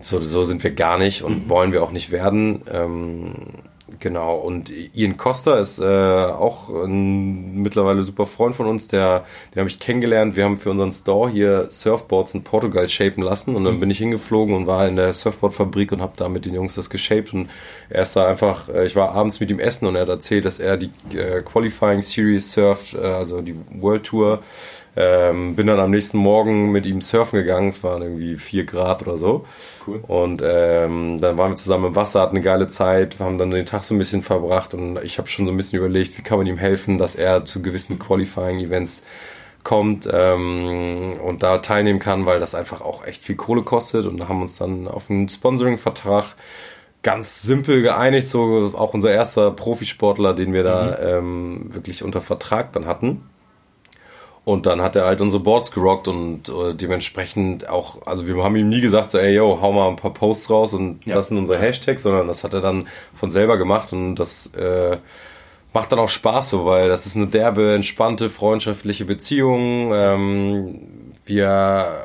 [0.00, 1.48] so, so sind wir gar nicht und mhm.
[1.48, 2.62] wollen wir auch nicht werden.
[2.70, 3.34] Ähm,
[4.00, 9.24] genau, und Ian Costa ist äh, auch ein mittlerweile super Freund von uns, der,
[9.54, 10.36] den habe ich kennengelernt.
[10.36, 13.80] Wir haben für unseren Store hier Surfboards in Portugal shapen lassen und dann mhm.
[13.80, 16.90] bin ich hingeflogen und war in der Surfboardfabrik und habe da mit den Jungs das
[16.90, 17.50] geshaped und
[17.88, 20.44] er ist da einfach, äh, ich war abends mit ihm essen und er hat erzählt,
[20.44, 24.42] dass er die äh, Qualifying Series surft, äh, also die World Tour
[24.94, 27.70] ähm, bin dann am nächsten Morgen mit ihm surfen gegangen.
[27.70, 29.46] Es waren irgendwie vier Grad oder so.
[29.86, 30.00] Cool.
[30.06, 33.66] Und ähm, dann waren wir zusammen im Wasser, hatten eine geile Zeit, haben dann den
[33.66, 36.38] Tag so ein bisschen verbracht und ich habe schon so ein bisschen überlegt, wie kann
[36.38, 39.04] man ihm helfen, dass er zu gewissen Qualifying-Events
[39.64, 44.18] kommt ähm, und da teilnehmen kann, weil das einfach auch echt viel Kohle kostet und
[44.18, 46.36] da haben wir uns dann auf einen Sponsoring-Vertrag
[47.02, 51.06] ganz simpel geeinigt, so auch unser erster Profisportler, den wir da mhm.
[51.06, 53.22] ähm, wirklich unter Vertrag dann hatten.
[54.44, 58.56] Und dann hat er halt unsere Boards gerockt und äh, dementsprechend auch, also wir haben
[58.56, 61.14] ihm nie gesagt, so, ey, yo, hau mal ein paar Posts raus und ja.
[61.14, 64.96] das sind unsere Hashtags, sondern das hat er dann von selber gemacht und das äh,
[65.72, 69.92] macht dann auch Spaß so, weil das ist eine derbe, entspannte, freundschaftliche Beziehung.
[69.94, 70.80] Ähm,
[71.24, 72.04] wir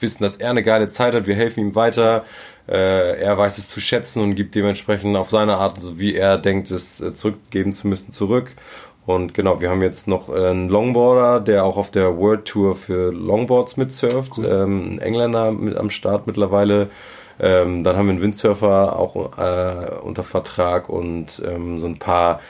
[0.00, 2.24] wissen, dass er eine geile Zeit hat, wir helfen ihm weiter.
[2.68, 6.38] Äh, er weiß es zu schätzen und gibt dementsprechend auf seine Art, so wie er
[6.38, 8.54] denkt, es äh, zurückgeben zu müssen, zurück.
[9.14, 13.12] Und genau, wir haben jetzt noch einen Longboarder, der auch auf der World Tour für
[13.12, 14.38] Longboards mitsurft.
[14.38, 14.46] Cool.
[14.46, 16.88] Ähm, ein Engländer mit am Start mittlerweile.
[17.40, 22.40] Ähm, dann haben wir einen Windsurfer auch äh, unter Vertrag und ähm, so ein paar,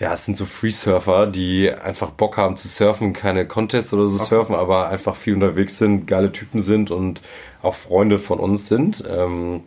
[0.00, 4.16] ja, es sind so Freesurfer, die einfach Bock haben zu surfen, keine Contests oder so
[4.16, 4.24] okay.
[4.28, 7.22] surfen, aber einfach viel unterwegs sind, geile Typen sind und
[7.62, 9.04] auch Freunde von uns sind.
[9.08, 9.62] Ähm,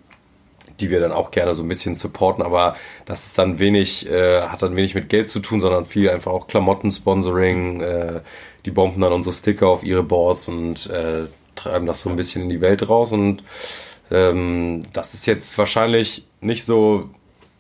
[0.79, 4.41] die wir dann auch gerne so ein bisschen supporten, aber das ist dann wenig, äh,
[4.41, 8.21] hat dann wenig mit Geld zu tun, sondern viel einfach auch Klamotten-Sponsoring, äh,
[8.65, 12.43] die bomben dann unsere Sticker auf ihre Boards und äh, treiben das so ein bisschen
[12.43, 13.43] in die Welt raus und
[14.11, 17.09] ähm, das ist jetzt wahrscheinlich nicht so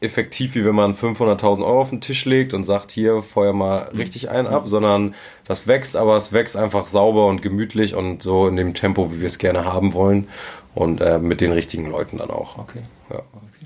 [0.01, 3.89] effektiv, wie wenn man 500.000 Euro auf den Tisch legt und sagt, hier, feuer mal
[3.91, 3.99] mhm.
[3.99, 5.15] richtig einen ab, sondern
[5.47, 9.19] das wächst, aber es wächst einfach sauber und gemütlich und so in dem Tempo, wie
[9.19, 10.27] wir es gerne haben wollen
[10.75, 12.57] und äh, mit den richtigen Leuten dann auch.
[12.57, 12.81] Okay.
[13.09, 13.17] Ja.
[13.17, 13.65] okay.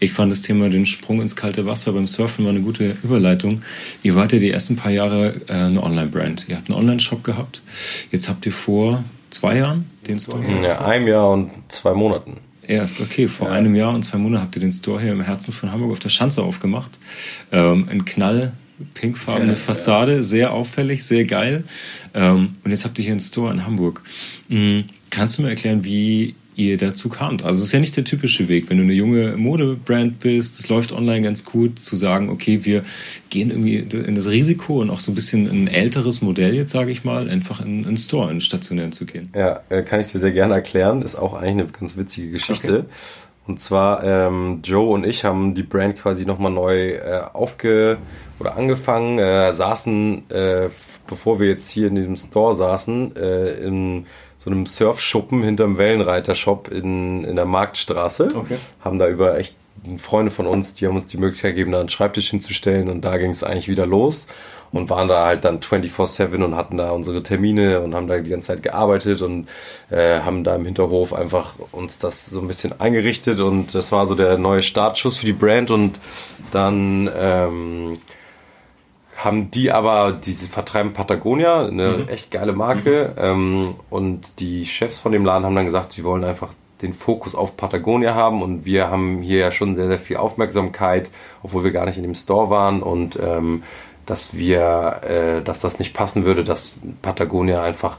[0.00, 3.62] Ich fand das Thema den Sprung ins kalte Wasser beim Surfen war eine gute Überleitung.
[4.02, 6.46] Ihr wart ja die ersten paar Jahre äh, eine Online-Brand.
[6.48, 7.62] Ihr habt einen Online-Shop gehabt.
[8.10, 10.42] Jetzt habt ihr vor zwei Jahren den Store?
[10.62, 12.38] Ja, einem Jahr und zwei Monaten.
[12.66, 13.28] Erst, okay.
[13.28, 13.54] Vor ja.
[13.54, 15.98] einem Jahr und zwei Monaten habt ihr den Store hier im Herzen von Hamburg auf
[15.98, 16.98] der Schanze aufgemacht.
[17.50, 18.52] Ähm, ein knall
[18.94, 20.22] pinkfarbene ja, Fassade, ja.
[20.22, 21.64] sehr auffällig, sehr geil.
[22.14, 24.02] Ähm, und jetzt habt ihr hier einen Store in Hamburg.
[24.48, 24.84] Mhm.
[25.10, 27.44] Kannst du mir erklären, wie ihr dazu kamt?
[27.44, 30.68] Also es ist ja nicht der typische Weg, wenn du eine junge Modebrand bist, es
[30.68, 32.84] läuft online ganz gut, zu sagen, okay, wir
[33.30, 36.90] gehen irgendwie in das Risiko und auch so ein bisschen ein älteres Modell jetzt, sage
[36.90, 39.30] ich mal, einfach in einen Store, in stationären zu gehen.
[39.36, 41.02] Ja, äh, kann ich dir sehr gerne erklären.
[41.02, 42.78] Ist auch eigentlich eine ganz witzige Geschichte.
[42.80, 42.88] Okay.
[43.46, 47.96] Und zwar ähm, Joe und ich haben die Brand quasi nochmal neu äh, aufge
[48.40, 50.68] oder angefangen, äh, saßen, äh,
[51.06, 54.06] bevor wir jetzt hier in diesem Store saßen, äh, in
[54.38, 58.32] so einem Surfschuppen hinterm Wellenreiter-Shop in, in der Marktstraße.
[58.34, 58.56] Okay.
[58.80, 59.54] Haben da über echt
[59.98, 63.16] Freunde von uns, die haben uns die Möglichkeit gegeben, da einen Schreibtisch hinzustellen und da
[63.16, 64.26] ging es eigentlich wieder los
[64.72, 68.30] und waren da halt dann 24-7 und hatten da unsere Termine und haben da die
[68.30, 69.48] ganze Zeit gearbeitet und
[69.90, 74.06] äh, haben da im Hinterhof einfach uns das so ein bisschen eingerichtet und das war
[74.06, 76.00] so der neue Startschuss für die Brand und
[76.52, 77.98] dann ähm,
[79.18, 82.08] haben die aber, diese vertreiben Patagonia, eine mhm.
[82.08, 83.14] echt geile Marke.
[83.16, 83.22] Mhm.
[83.22, 86.50] Ähm, und die Chefs von dem Laden haben dann gesagt, sie wollen einfach
[86.82, 91.10] den Fokus auf Patagonia haben und wir haben hier ja schon sehr, sehr viel Aufmerksamkeit,
[91.42, 93.64] obwohl wir gar nicht in dem Store waren und ähm,
[94.06, 97.96] dass wir, äh, dass das nicht passen würde, dass Patagonia einfach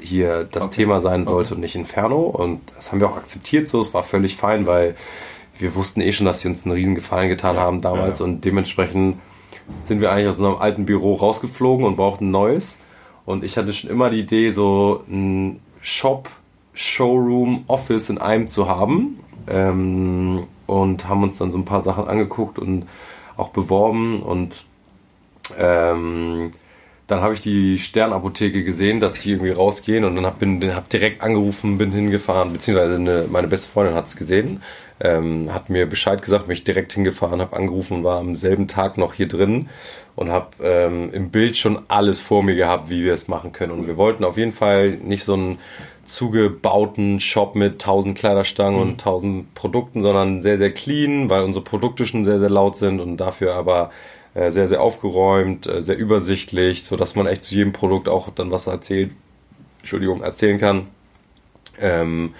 [0.00, 0.76] hier das okay.
[0.76, 1.54] Thema sein sollte okay.
[1.56, 4.96] und nicht Inferno und das haben wir auch akzeptiert so, es war völlig fein, weil
[5.58, 7.60] wir wussten eh schon, dass sie uns einen riesen Gefallen getan ja.
[7.60, 8.24] haben damals ja.
[8.24, 9.18] und dementsprechend
[9.84, 12.78] sind wir eigentlich aus unserem alten Büro rausgeflogen und brauchten ein neues.
[13.24, 16.28] Und ich hatte schon immer die Idee, so ein Shop,
[16.74, 19.20] Showroom, Office in einem zu haben.
[19.48, 22.86] Ähm, und haben uns dann so ein paar Sachen angeguckt und
[23.36, 24.22] auch beworben.
[24.22, 24.64] Und
[25.58, 26.52] ähm,
[27.06, 31.20] dann habe ich die Sternapotheke gesehen, dass die irgendwie rausgehen und dann habe hab direkt
[31.20, 34.62] angerufen, bin hingefahren, beziehungsweise eine, meine beste Freundin hat es gesehen
[35.02, 38.98] ähm, hat mir Bescheid gesagt, mich direkt hingefahren, habe angerufen und war am selben Tag
[38.98, 39.68] noch hier drin
[40.14, 43.72] und habe ähm, im Bild schon alles vor mir gehabt, wie wir es machen können.
[43.72, 45.58] Und wir wollten auf jeden Fall nicht so einen
[46.04, 48.82] zugebauten Shop mit tausend Kleiderstangen mhm.
[48.82, 53.00] und tausend Produkten, sondern sehr, sehr clean, weil unsere Produkte schon sehr, sehr laut sind
[53.00, 53.90] und dafür aber
[54.34, 58.30] äh, sehr, sehr aufgeräumt, äh, sehr übersichtlich, so dass man echt zu jedem Produkt auch
[58.30, 59.10] dann was erzählt,
[59.80, 60.86] Entschuldigung, erzählen kann.
[61.80, 62.34] Ähm,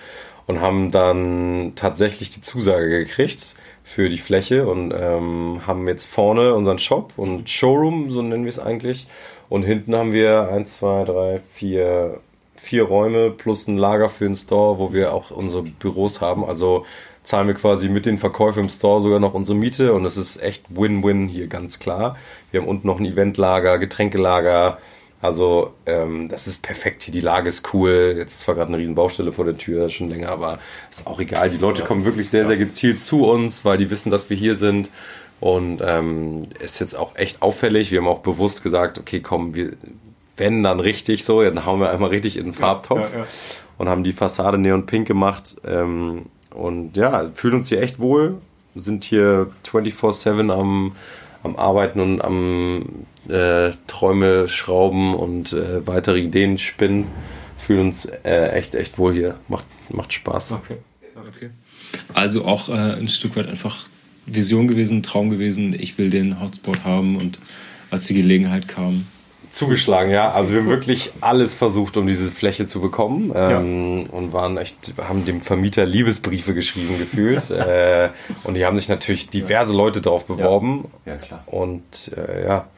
[0.53, 6.55] und haben dann tatsächlich die Zusage gekriegt für die Fläche und ähm, haben jetzt vorne
[6.55, 9.07] unseren Shop und Showroom, so nennen wir es eigentlich.
[9.49, 12.21] Und hinten haben wir eins, zwei, drei, vier,
[12.55, 16.45] vier Räume plus ein Lager für den Store, wo wir auch unsere Büros haben.
[16.45, 16.85] Also
[17.25, 20.43] zahlen wir quasi mit den Verkäufen im Store sogar noch unsere Miete und es ist
[20.43, 22.19] echt Win-Win hier ganz klar.
[22.51, 24.79] Wir haben unten noch ein Eventlager, Getränkelager,
[25.23, 28.15] also ähm, das ist perfekt hier, die Lage ist cool.
[28.19, 30.59] Jetzt ist zwar gerade eine riesen Baustelle vor der Tür, schon länger, aber
[30.91, 31.49] ist auch egal.
[31.49, 34.57] Die Leute kommen wirklich sehr, sehr gezielt zu uns, weil die wissen, dass wir hier
[34.57, 34.89] sind.
[35.39, 37.91] Und ähm, ist jetzt auch echt auffällig.
[37.91, 39.73] Wir haben auch bewusst gesagt, okay, komm, wir
[40.37, 43.27] wenn dann richtig so, dann hauen wir einmal richtig in den Farbtopf ja, ja, ja.
[43.79, 45.57] und haben die Fassade neon pink gemacht.
[45.65, 48.39] Ähm, und ja, fühlen uns hier echt wohl,
[48.75, 50.97] sind hier 24-7 am,
[51.43, 57.07] am Arbeiten und am äh, Träume schrauben und äh, weitere Ideen spinnen.
[57.59, 59.37] Fühlen uns äh, echt, echt wohl hier.
[59.49, 60.53] Macht, macht Spaß.
[60.53, 60.77] Okay.
[61.17, 61.51] okay.
[62.15, 63.87] Also auch äh, ein Stück weit einfach
[64.27, 65.75] Vision gewesen, Traum gewesen.
[65.79, 67.39] Ich will den Hotspot haben und
[67.91, 69.07] als die Gelegenheit kam,
[69.53, 70.31] zugeschlagen, ja.
[70.31, 74.11] Also wir haben wirklich alles versucht, um diese Fläche zu bekommen ähm, ja.
[74.11, 78.09] und waren echt, haben dem Vermieter Liebesbriefe geschrieben gefühlt äh,
[78.45, 80.89] und die haben sich natürlich diverse Leute darauf beworben.
[81.05, 81.43] Ja, ja klar.
[81.47, 82.69] Und äh, ja,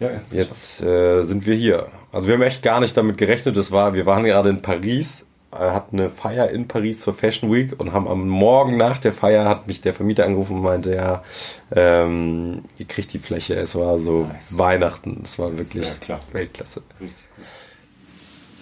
[0.00, 1.88] ja, jetzt äh, sind wir hier.
[2.12, 3.56] Also wir haben echt gar nicht damit gerechnet.
[3.56, 7.52] Das war, wir waren gerade in Paris, äh, hatten eine Feier in Paris zur Fashion
[7.52, 10.94] Week und haben am Morgen nach der Feier hat mich der Vermieter angerufen und meinte,
[10.94, 11.24] ja,
[11.74, 13.54] ähm, ihr kriegt die Fläche.
[13.54, 14.56] Es war so nice.
[14.56, 15.20] Weihnachten.
[15.24, 16.82] Es war wirklich ja, Weltklasse.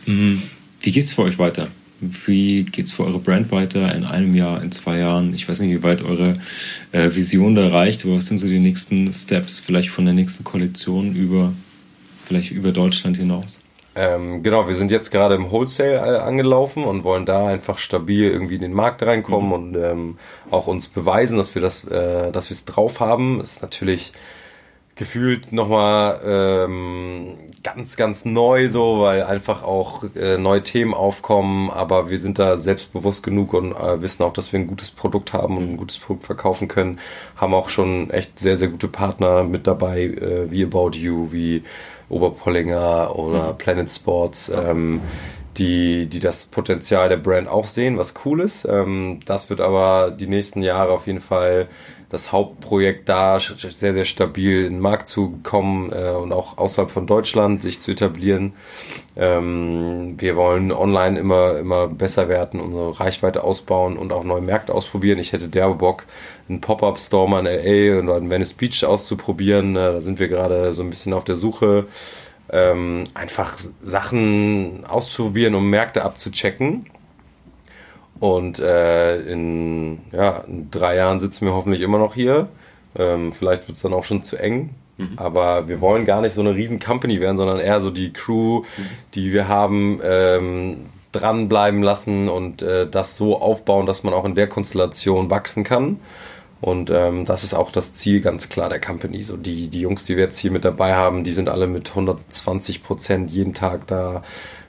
[0.06, 0.42] Mhm.
[0.80, 1.68] Wie geht's für euch weiter?
[2.00, 5.32] Wie geht es für eure Brand weiter in einem Jahr, in zwei Jahren?
[5.34, 6.34] Ich weiß nicht, wie weit eure
[6.92, 10.44] äh, Vision da reicht, aber was sind so die nächsten Steps, vielleicht von der nächsten
[10.44, 11.52] Kollektion über,
[12.24, 13.60] vielleicht über Deutschland hinaus?
[13.98, 18.30] Ähm, genau, wir sind jetzt gerade im Wholesale äh, angelaufen und wollen da einfach stabil
[18.30, 19.52] irgendwie in den Markt reinkommen mhm.
[19.54, 20.18] und ähm,
[20.50, 23.38] auch uns beweisen, dass wir das, äh, dass wir es drauf haben.
[23.38, 24.12] Das ist natürlich
[24.96, 32.08] gefühlt nochmal ähm, ganz, ganz neu so, weil einfach auch äh, neue Themen aufkommen, aber
[32.08, 35.58] wir sind da selbstbewusst genug und äh, wissen auch, dass wir ein gutes Produkt haben
[35.58, 36.98] und ein gutes Produkt verkaufen können.
[37.36, 41.62] Haben auch schon echt sehr, sehr gute Partner mit dabei, äh, wie About You, wie
[42.08, 43.58] Oberpollinger oder mhm.
[43.58, 44.48] Planet Sports.
[44.48, 45.02] Ähm,
[45.58, 48.66] die, die das Potenzial der Brand auch sehen, was cool ist.
[48.66, 51.68] Ähm, das wird aber die nächsten Jahre auf jeden Fall
[52.08, 56.90] das Hauptprojekt da, sehr, sehr stabil in den Markt zu kommen äh, und auch außerhalb
[56.90, 58.52] von Deutschland sich zu etablieren.
[59.16, 64.72] Ähm, wir wollen online immer, immer besser werden, unsere Reichweite ausbauen und auch neue Märkte
[64.72, 65.18] ausprobieren.
[65.18, 66.04] Ich hätte derbe Bock,
[66.48, 69.74] einen Pop-Up-Store mal in LA und in Venice Beach auszuprobieren.
[69.74, 71.86] Äh, da sind wir gerade so ein bisschen auf der Suche.
[72.52, 76.86] Ähm, einfach Sachen auszuprobieren, um Märkte abzuchecken
[78.20, 82.48] und äh, in, ja, in drei Jahren sitzen wir hoffentlich immer noch hier.
[82.98, 84.70] Ähm, vielleicht wird es dann auch schon zu eng.
[84.96, 85.12] Mhm.
[85.16, 88.60] Aber wir wollen gar nicht so eine riesen Company werden, sondern eher so die Crew,
[88.60, 88.86] mhm.
[89.14, 94.34] die wir haben, ähm, dranbleiben lassen und äh, das so aufbauen, dass man auch in
[94.34, 96.00] der Konstellation wachsen kann.
[96.60, 99.22] Und ähm, das ist auch das Ziel ganz klar der Company.
[99.22, 101.90] So die, die Jungs, die wir jetzt hier mit dabei haben, die sind alle mit
[101.90, 104.22] 120 Prozent jeden Tag da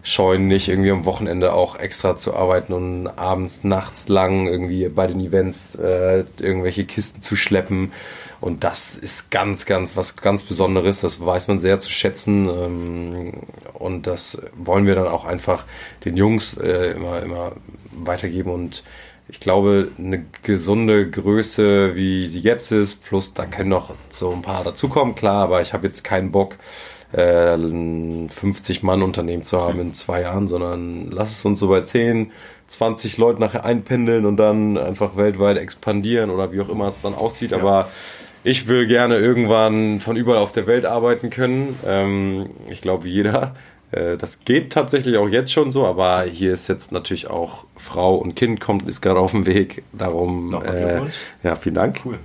[0.08, 5.06] scheuen nicht, irgendwie am Wochenende auch extra zu arbeiten und abends, nachts lang irgendwie bei
[5.06, 7.92] den Events äh, irgendwelche Kisten zu schleppen.
[8.40, 11.02] Und das ist ganz, ganz, was ganz Besonderes.
[11.02, 12.48] Das weiß man sehr zu schätzen.
[12.48, 13.34] Ähm,
[13.74, 15.66] und das wollen wir dann auch einfach
[16.06, 17.52] den Jungs äh, immer, immer
[17.92, 18.52] weitergeben.
[18.52, 18.84] Und
[19.28, 24.42] ich glaube, eine gesunde Größe, wie sie jetzt ist, plus da können noch so ein
[24.42, 26.56] paar dazukommen, klar, aber ich habe jetzt keinen Bock,
[27.14, 32.32] äh, ein 50-Mann-Unternehmen zu haben in zwei Jahren, sondern lass es uns so bei 10,
[32.68, 37.16] 20 Leuten nachher einpendeln und dann einfach weltweit expandieren oder wie auch immer es dann
[37.16, 37.52] aussieht.
[37.52, 37.58] Ja.
[37.58, 37.90] Aber
[38.44, 41.78] ich will gerne irgendwann von überall auf der Welt arbeiten können.
[41.86, 43.56] Ähm, ich glaube, jeder.
[43.92, 48.16] Äh, das geht tatsächlich auch jetzt schon so, aber hier ist jetzt natürlich auch Frau
[48.16, 49.84] und Kind kommt, ist gerade auf dem Weg.
[49.94, 51.02] Darum, äh,
[51.44, 52.02] ja, vielen Dank.
[52.06, 52.20] Cool.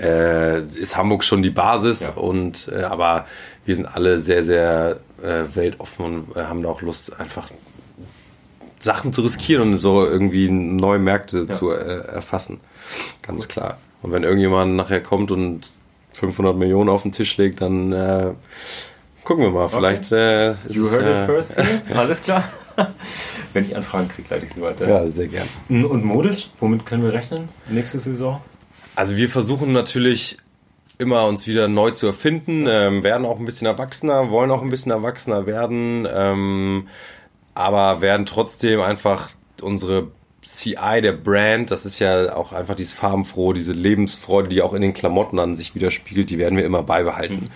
[0.00, 2.10] Äh, ist Hamburg schon die Basis ja.
[2.10, 3.26] und äh, aber
[3.64, 7.50] wir sind alle sehr, sehr äh, weltoffen und äh, haben da auch Lust, einfach
[8.78, 11.54] Sachen zu riskieren und so irgendwie neue Märkte ja.
[11.54, 12.60] zu äh, erfassen.
[13.22, 13.48] Ganz cool.
[13.48, 13.78] klar.
[14.02, 15.70] Und wenn irgendjemand nachher kommt und
[16.14, 18.32] 500 Millionen auf den Tisch legt, dann äh,
[19.24, 19.64] gucken wir mal.
[19.64, 19.76] Okay.
[19.76, 21.58] Vielleicht äh, ist You heard it first.
[21.94, 22.44] Alles klar.
[23.52, 24.88] Wenn ich Anfragen kriege, leite ich sie weiter.
[24.88, 25.48] Ja, sehr gern.
[25.68, 28.40] Und modisch, womit können wir rechnen nächste Saison?
[28.96, 30.38] Also wir versuchen natürlich
[31.00, 34.70] immer uns wieder neu zu erfinden, ähm, werden auch ein bisschen erwachsener, wollen auch ein
[34.70, 36.88] bisschen erwachsener werden, ähm,
[37.54, 39.30] aber werden trotzdem einfach
[39.62, 40.08] unsere
[40.42, 44.82] CI der Brand, das ist ja auch einfach dieses farbenfroh, diese Lebensfreude, die auch in
[44.82, 47.34] den Klamotten an sich widerspiegelt, die werden wir immer beibehalten.
[47.34, 47.50] Mhm.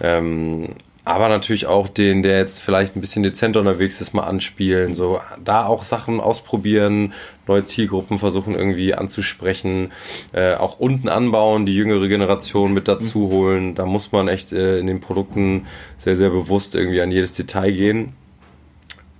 [0.00, 0.68] Ähm,
[1.04, 5.20] aber natürlich auch den, der jetzt vielleicht ein bisschen dezenter unterwegs ist, mal anspielen, so
[5.44, 7.12] da auch Sachen ausprobieren,
[7.46, 9.92] neue Zielgruppen versuchen irgendwie anzusprechen,
[10.32, 13.74] äh, auch unten anbauen, die jüngere Generation mit dazu holen.
[13.74, 15.66] Da muss man echt äh, in den Produkten
[15.98, 18.14] sehr, sehr bewusst irgendwie an jedes Detail gehen.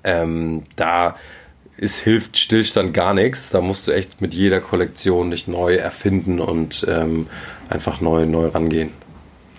[0.05, 1.17] Ähm, da
[1.77, 3.51] ist, hilft Stillstand gar nichts.
[3.51, 7.27] Da musst du echt mit jeder Kollektion dich neu erfinden und ähm,
[7.69, 8.91] einfach neu, neu rangehen.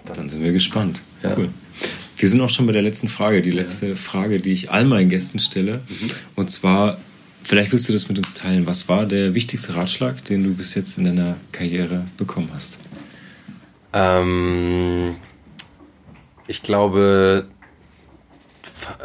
[0.05, 1.01] Dann sind wir gespannt.
[1.23, 1.33] Ja.
[1.37, 1.49] Cool.
[2.17, 3.95] Wir sind auch schon bei der letzten Frage, die letzte ja.
[3.95, 5.81] Frage, die ich all meinen Gästen stelle.
[5.87, 6.09] Mhm.
[6.35, 6.97] Und zwar,
[7.43, 8.65] vielleicht willst du das mit uns teilen.
[8.67, 12.79] Was war der wichtigste Ratschlag, den du bis jetzt in deiner Karriere bekommen hast?
[13.93, 15.15] Ähm,
[16.47, 17.47] ich glaube,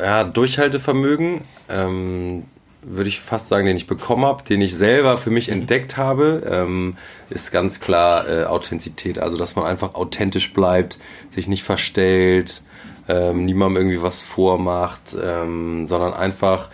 [0.01, 2.45] ja, Durchhaltevermögen, ähm,
[2.83, 6.43] würde ich fast sagen, den ich bekommen habe, den ich selber für mich entdeckt habe,
[6.51, 6.97] ähm,
[7.29, 9.19] ist ganz klar äh, Authentizität.
[9.19, 10.99] Also, dass man einfach authentisch bleibt,
[11.31, 12.63] sich nicht verstellt,
[13.09, 16.69] ähm, niemandem irgendwie was vormacht, ähm, sondern einfach,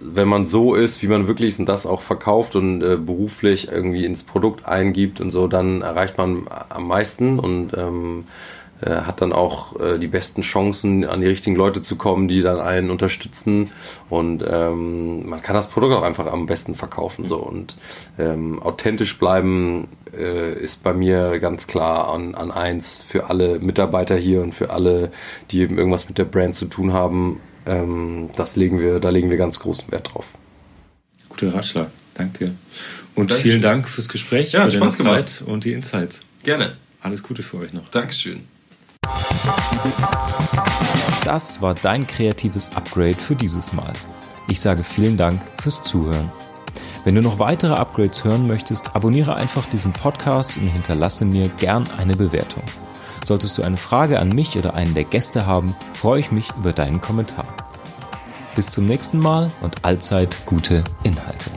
[0.00, 3.68] wenn man so ist, wie man wirklich ist und das auch verkauft und äh, beruflich
[3.68, 9.22] irgendwie ins Produkt eingibt und so, dann erreicht man am meisten und ähm, äh, hat
[9.22, 12.90] dann auch äh, die besten Chancen, an die richtigen Leute zu kommen, die dann einen
[12.90, 13.70] unterstützen.
[14.10, 17.26] Und ähm, man kann das Produkt auch einfach am besten verkaufen.
[17.26, 17.78] So und
[18.18, 24.16] ähm, authentisch bleiben äh, ist bei mir ganz klar an, an eins für alle Mitarbeiter
[24.16, 25.10] hier und für alle,
[25.50, 27.40] die eben irgendwas mit der Brand zu tun haben.
[27.66, 30.26] Ähm, das legen wir, da legen wir ganz großen Wert drauf.
[31.28, 32.54] Guter Ratschlag, danke dir.
[33.14, 33.50] Und Dankeschön.
[33.50, 36.20] vielen Dank fürs Gespräch, ja, für deine Zeit und die Insights.
[36.42, 36.76] Gerne.
[37.00, 37.88] Alles Gute für euch noch.
[37.88, 38.55] Dankeschön.
[41.24, 43.92] Das war dein kreatives Upgrade für dieses Mal.
[44.48, 46.30] Ich sage vielen Dank fürs Zuhören.
[47.04, 51.88] Wenn du noch weitere Upgrades hören möchtest, abonniere einfach diesen Podcast und hinterlasse mir gern
[51.98, 52.62] eine Bewertung.
[53.24, 56.72] Solltest du eine Frage an mich oder einen der Gäste haben, freue ich mich über
[56.72, 57.46] deinen Kommentar.
[58.54, 61.50] Bis zum nächsten Mal und allzeit gute Inhalte.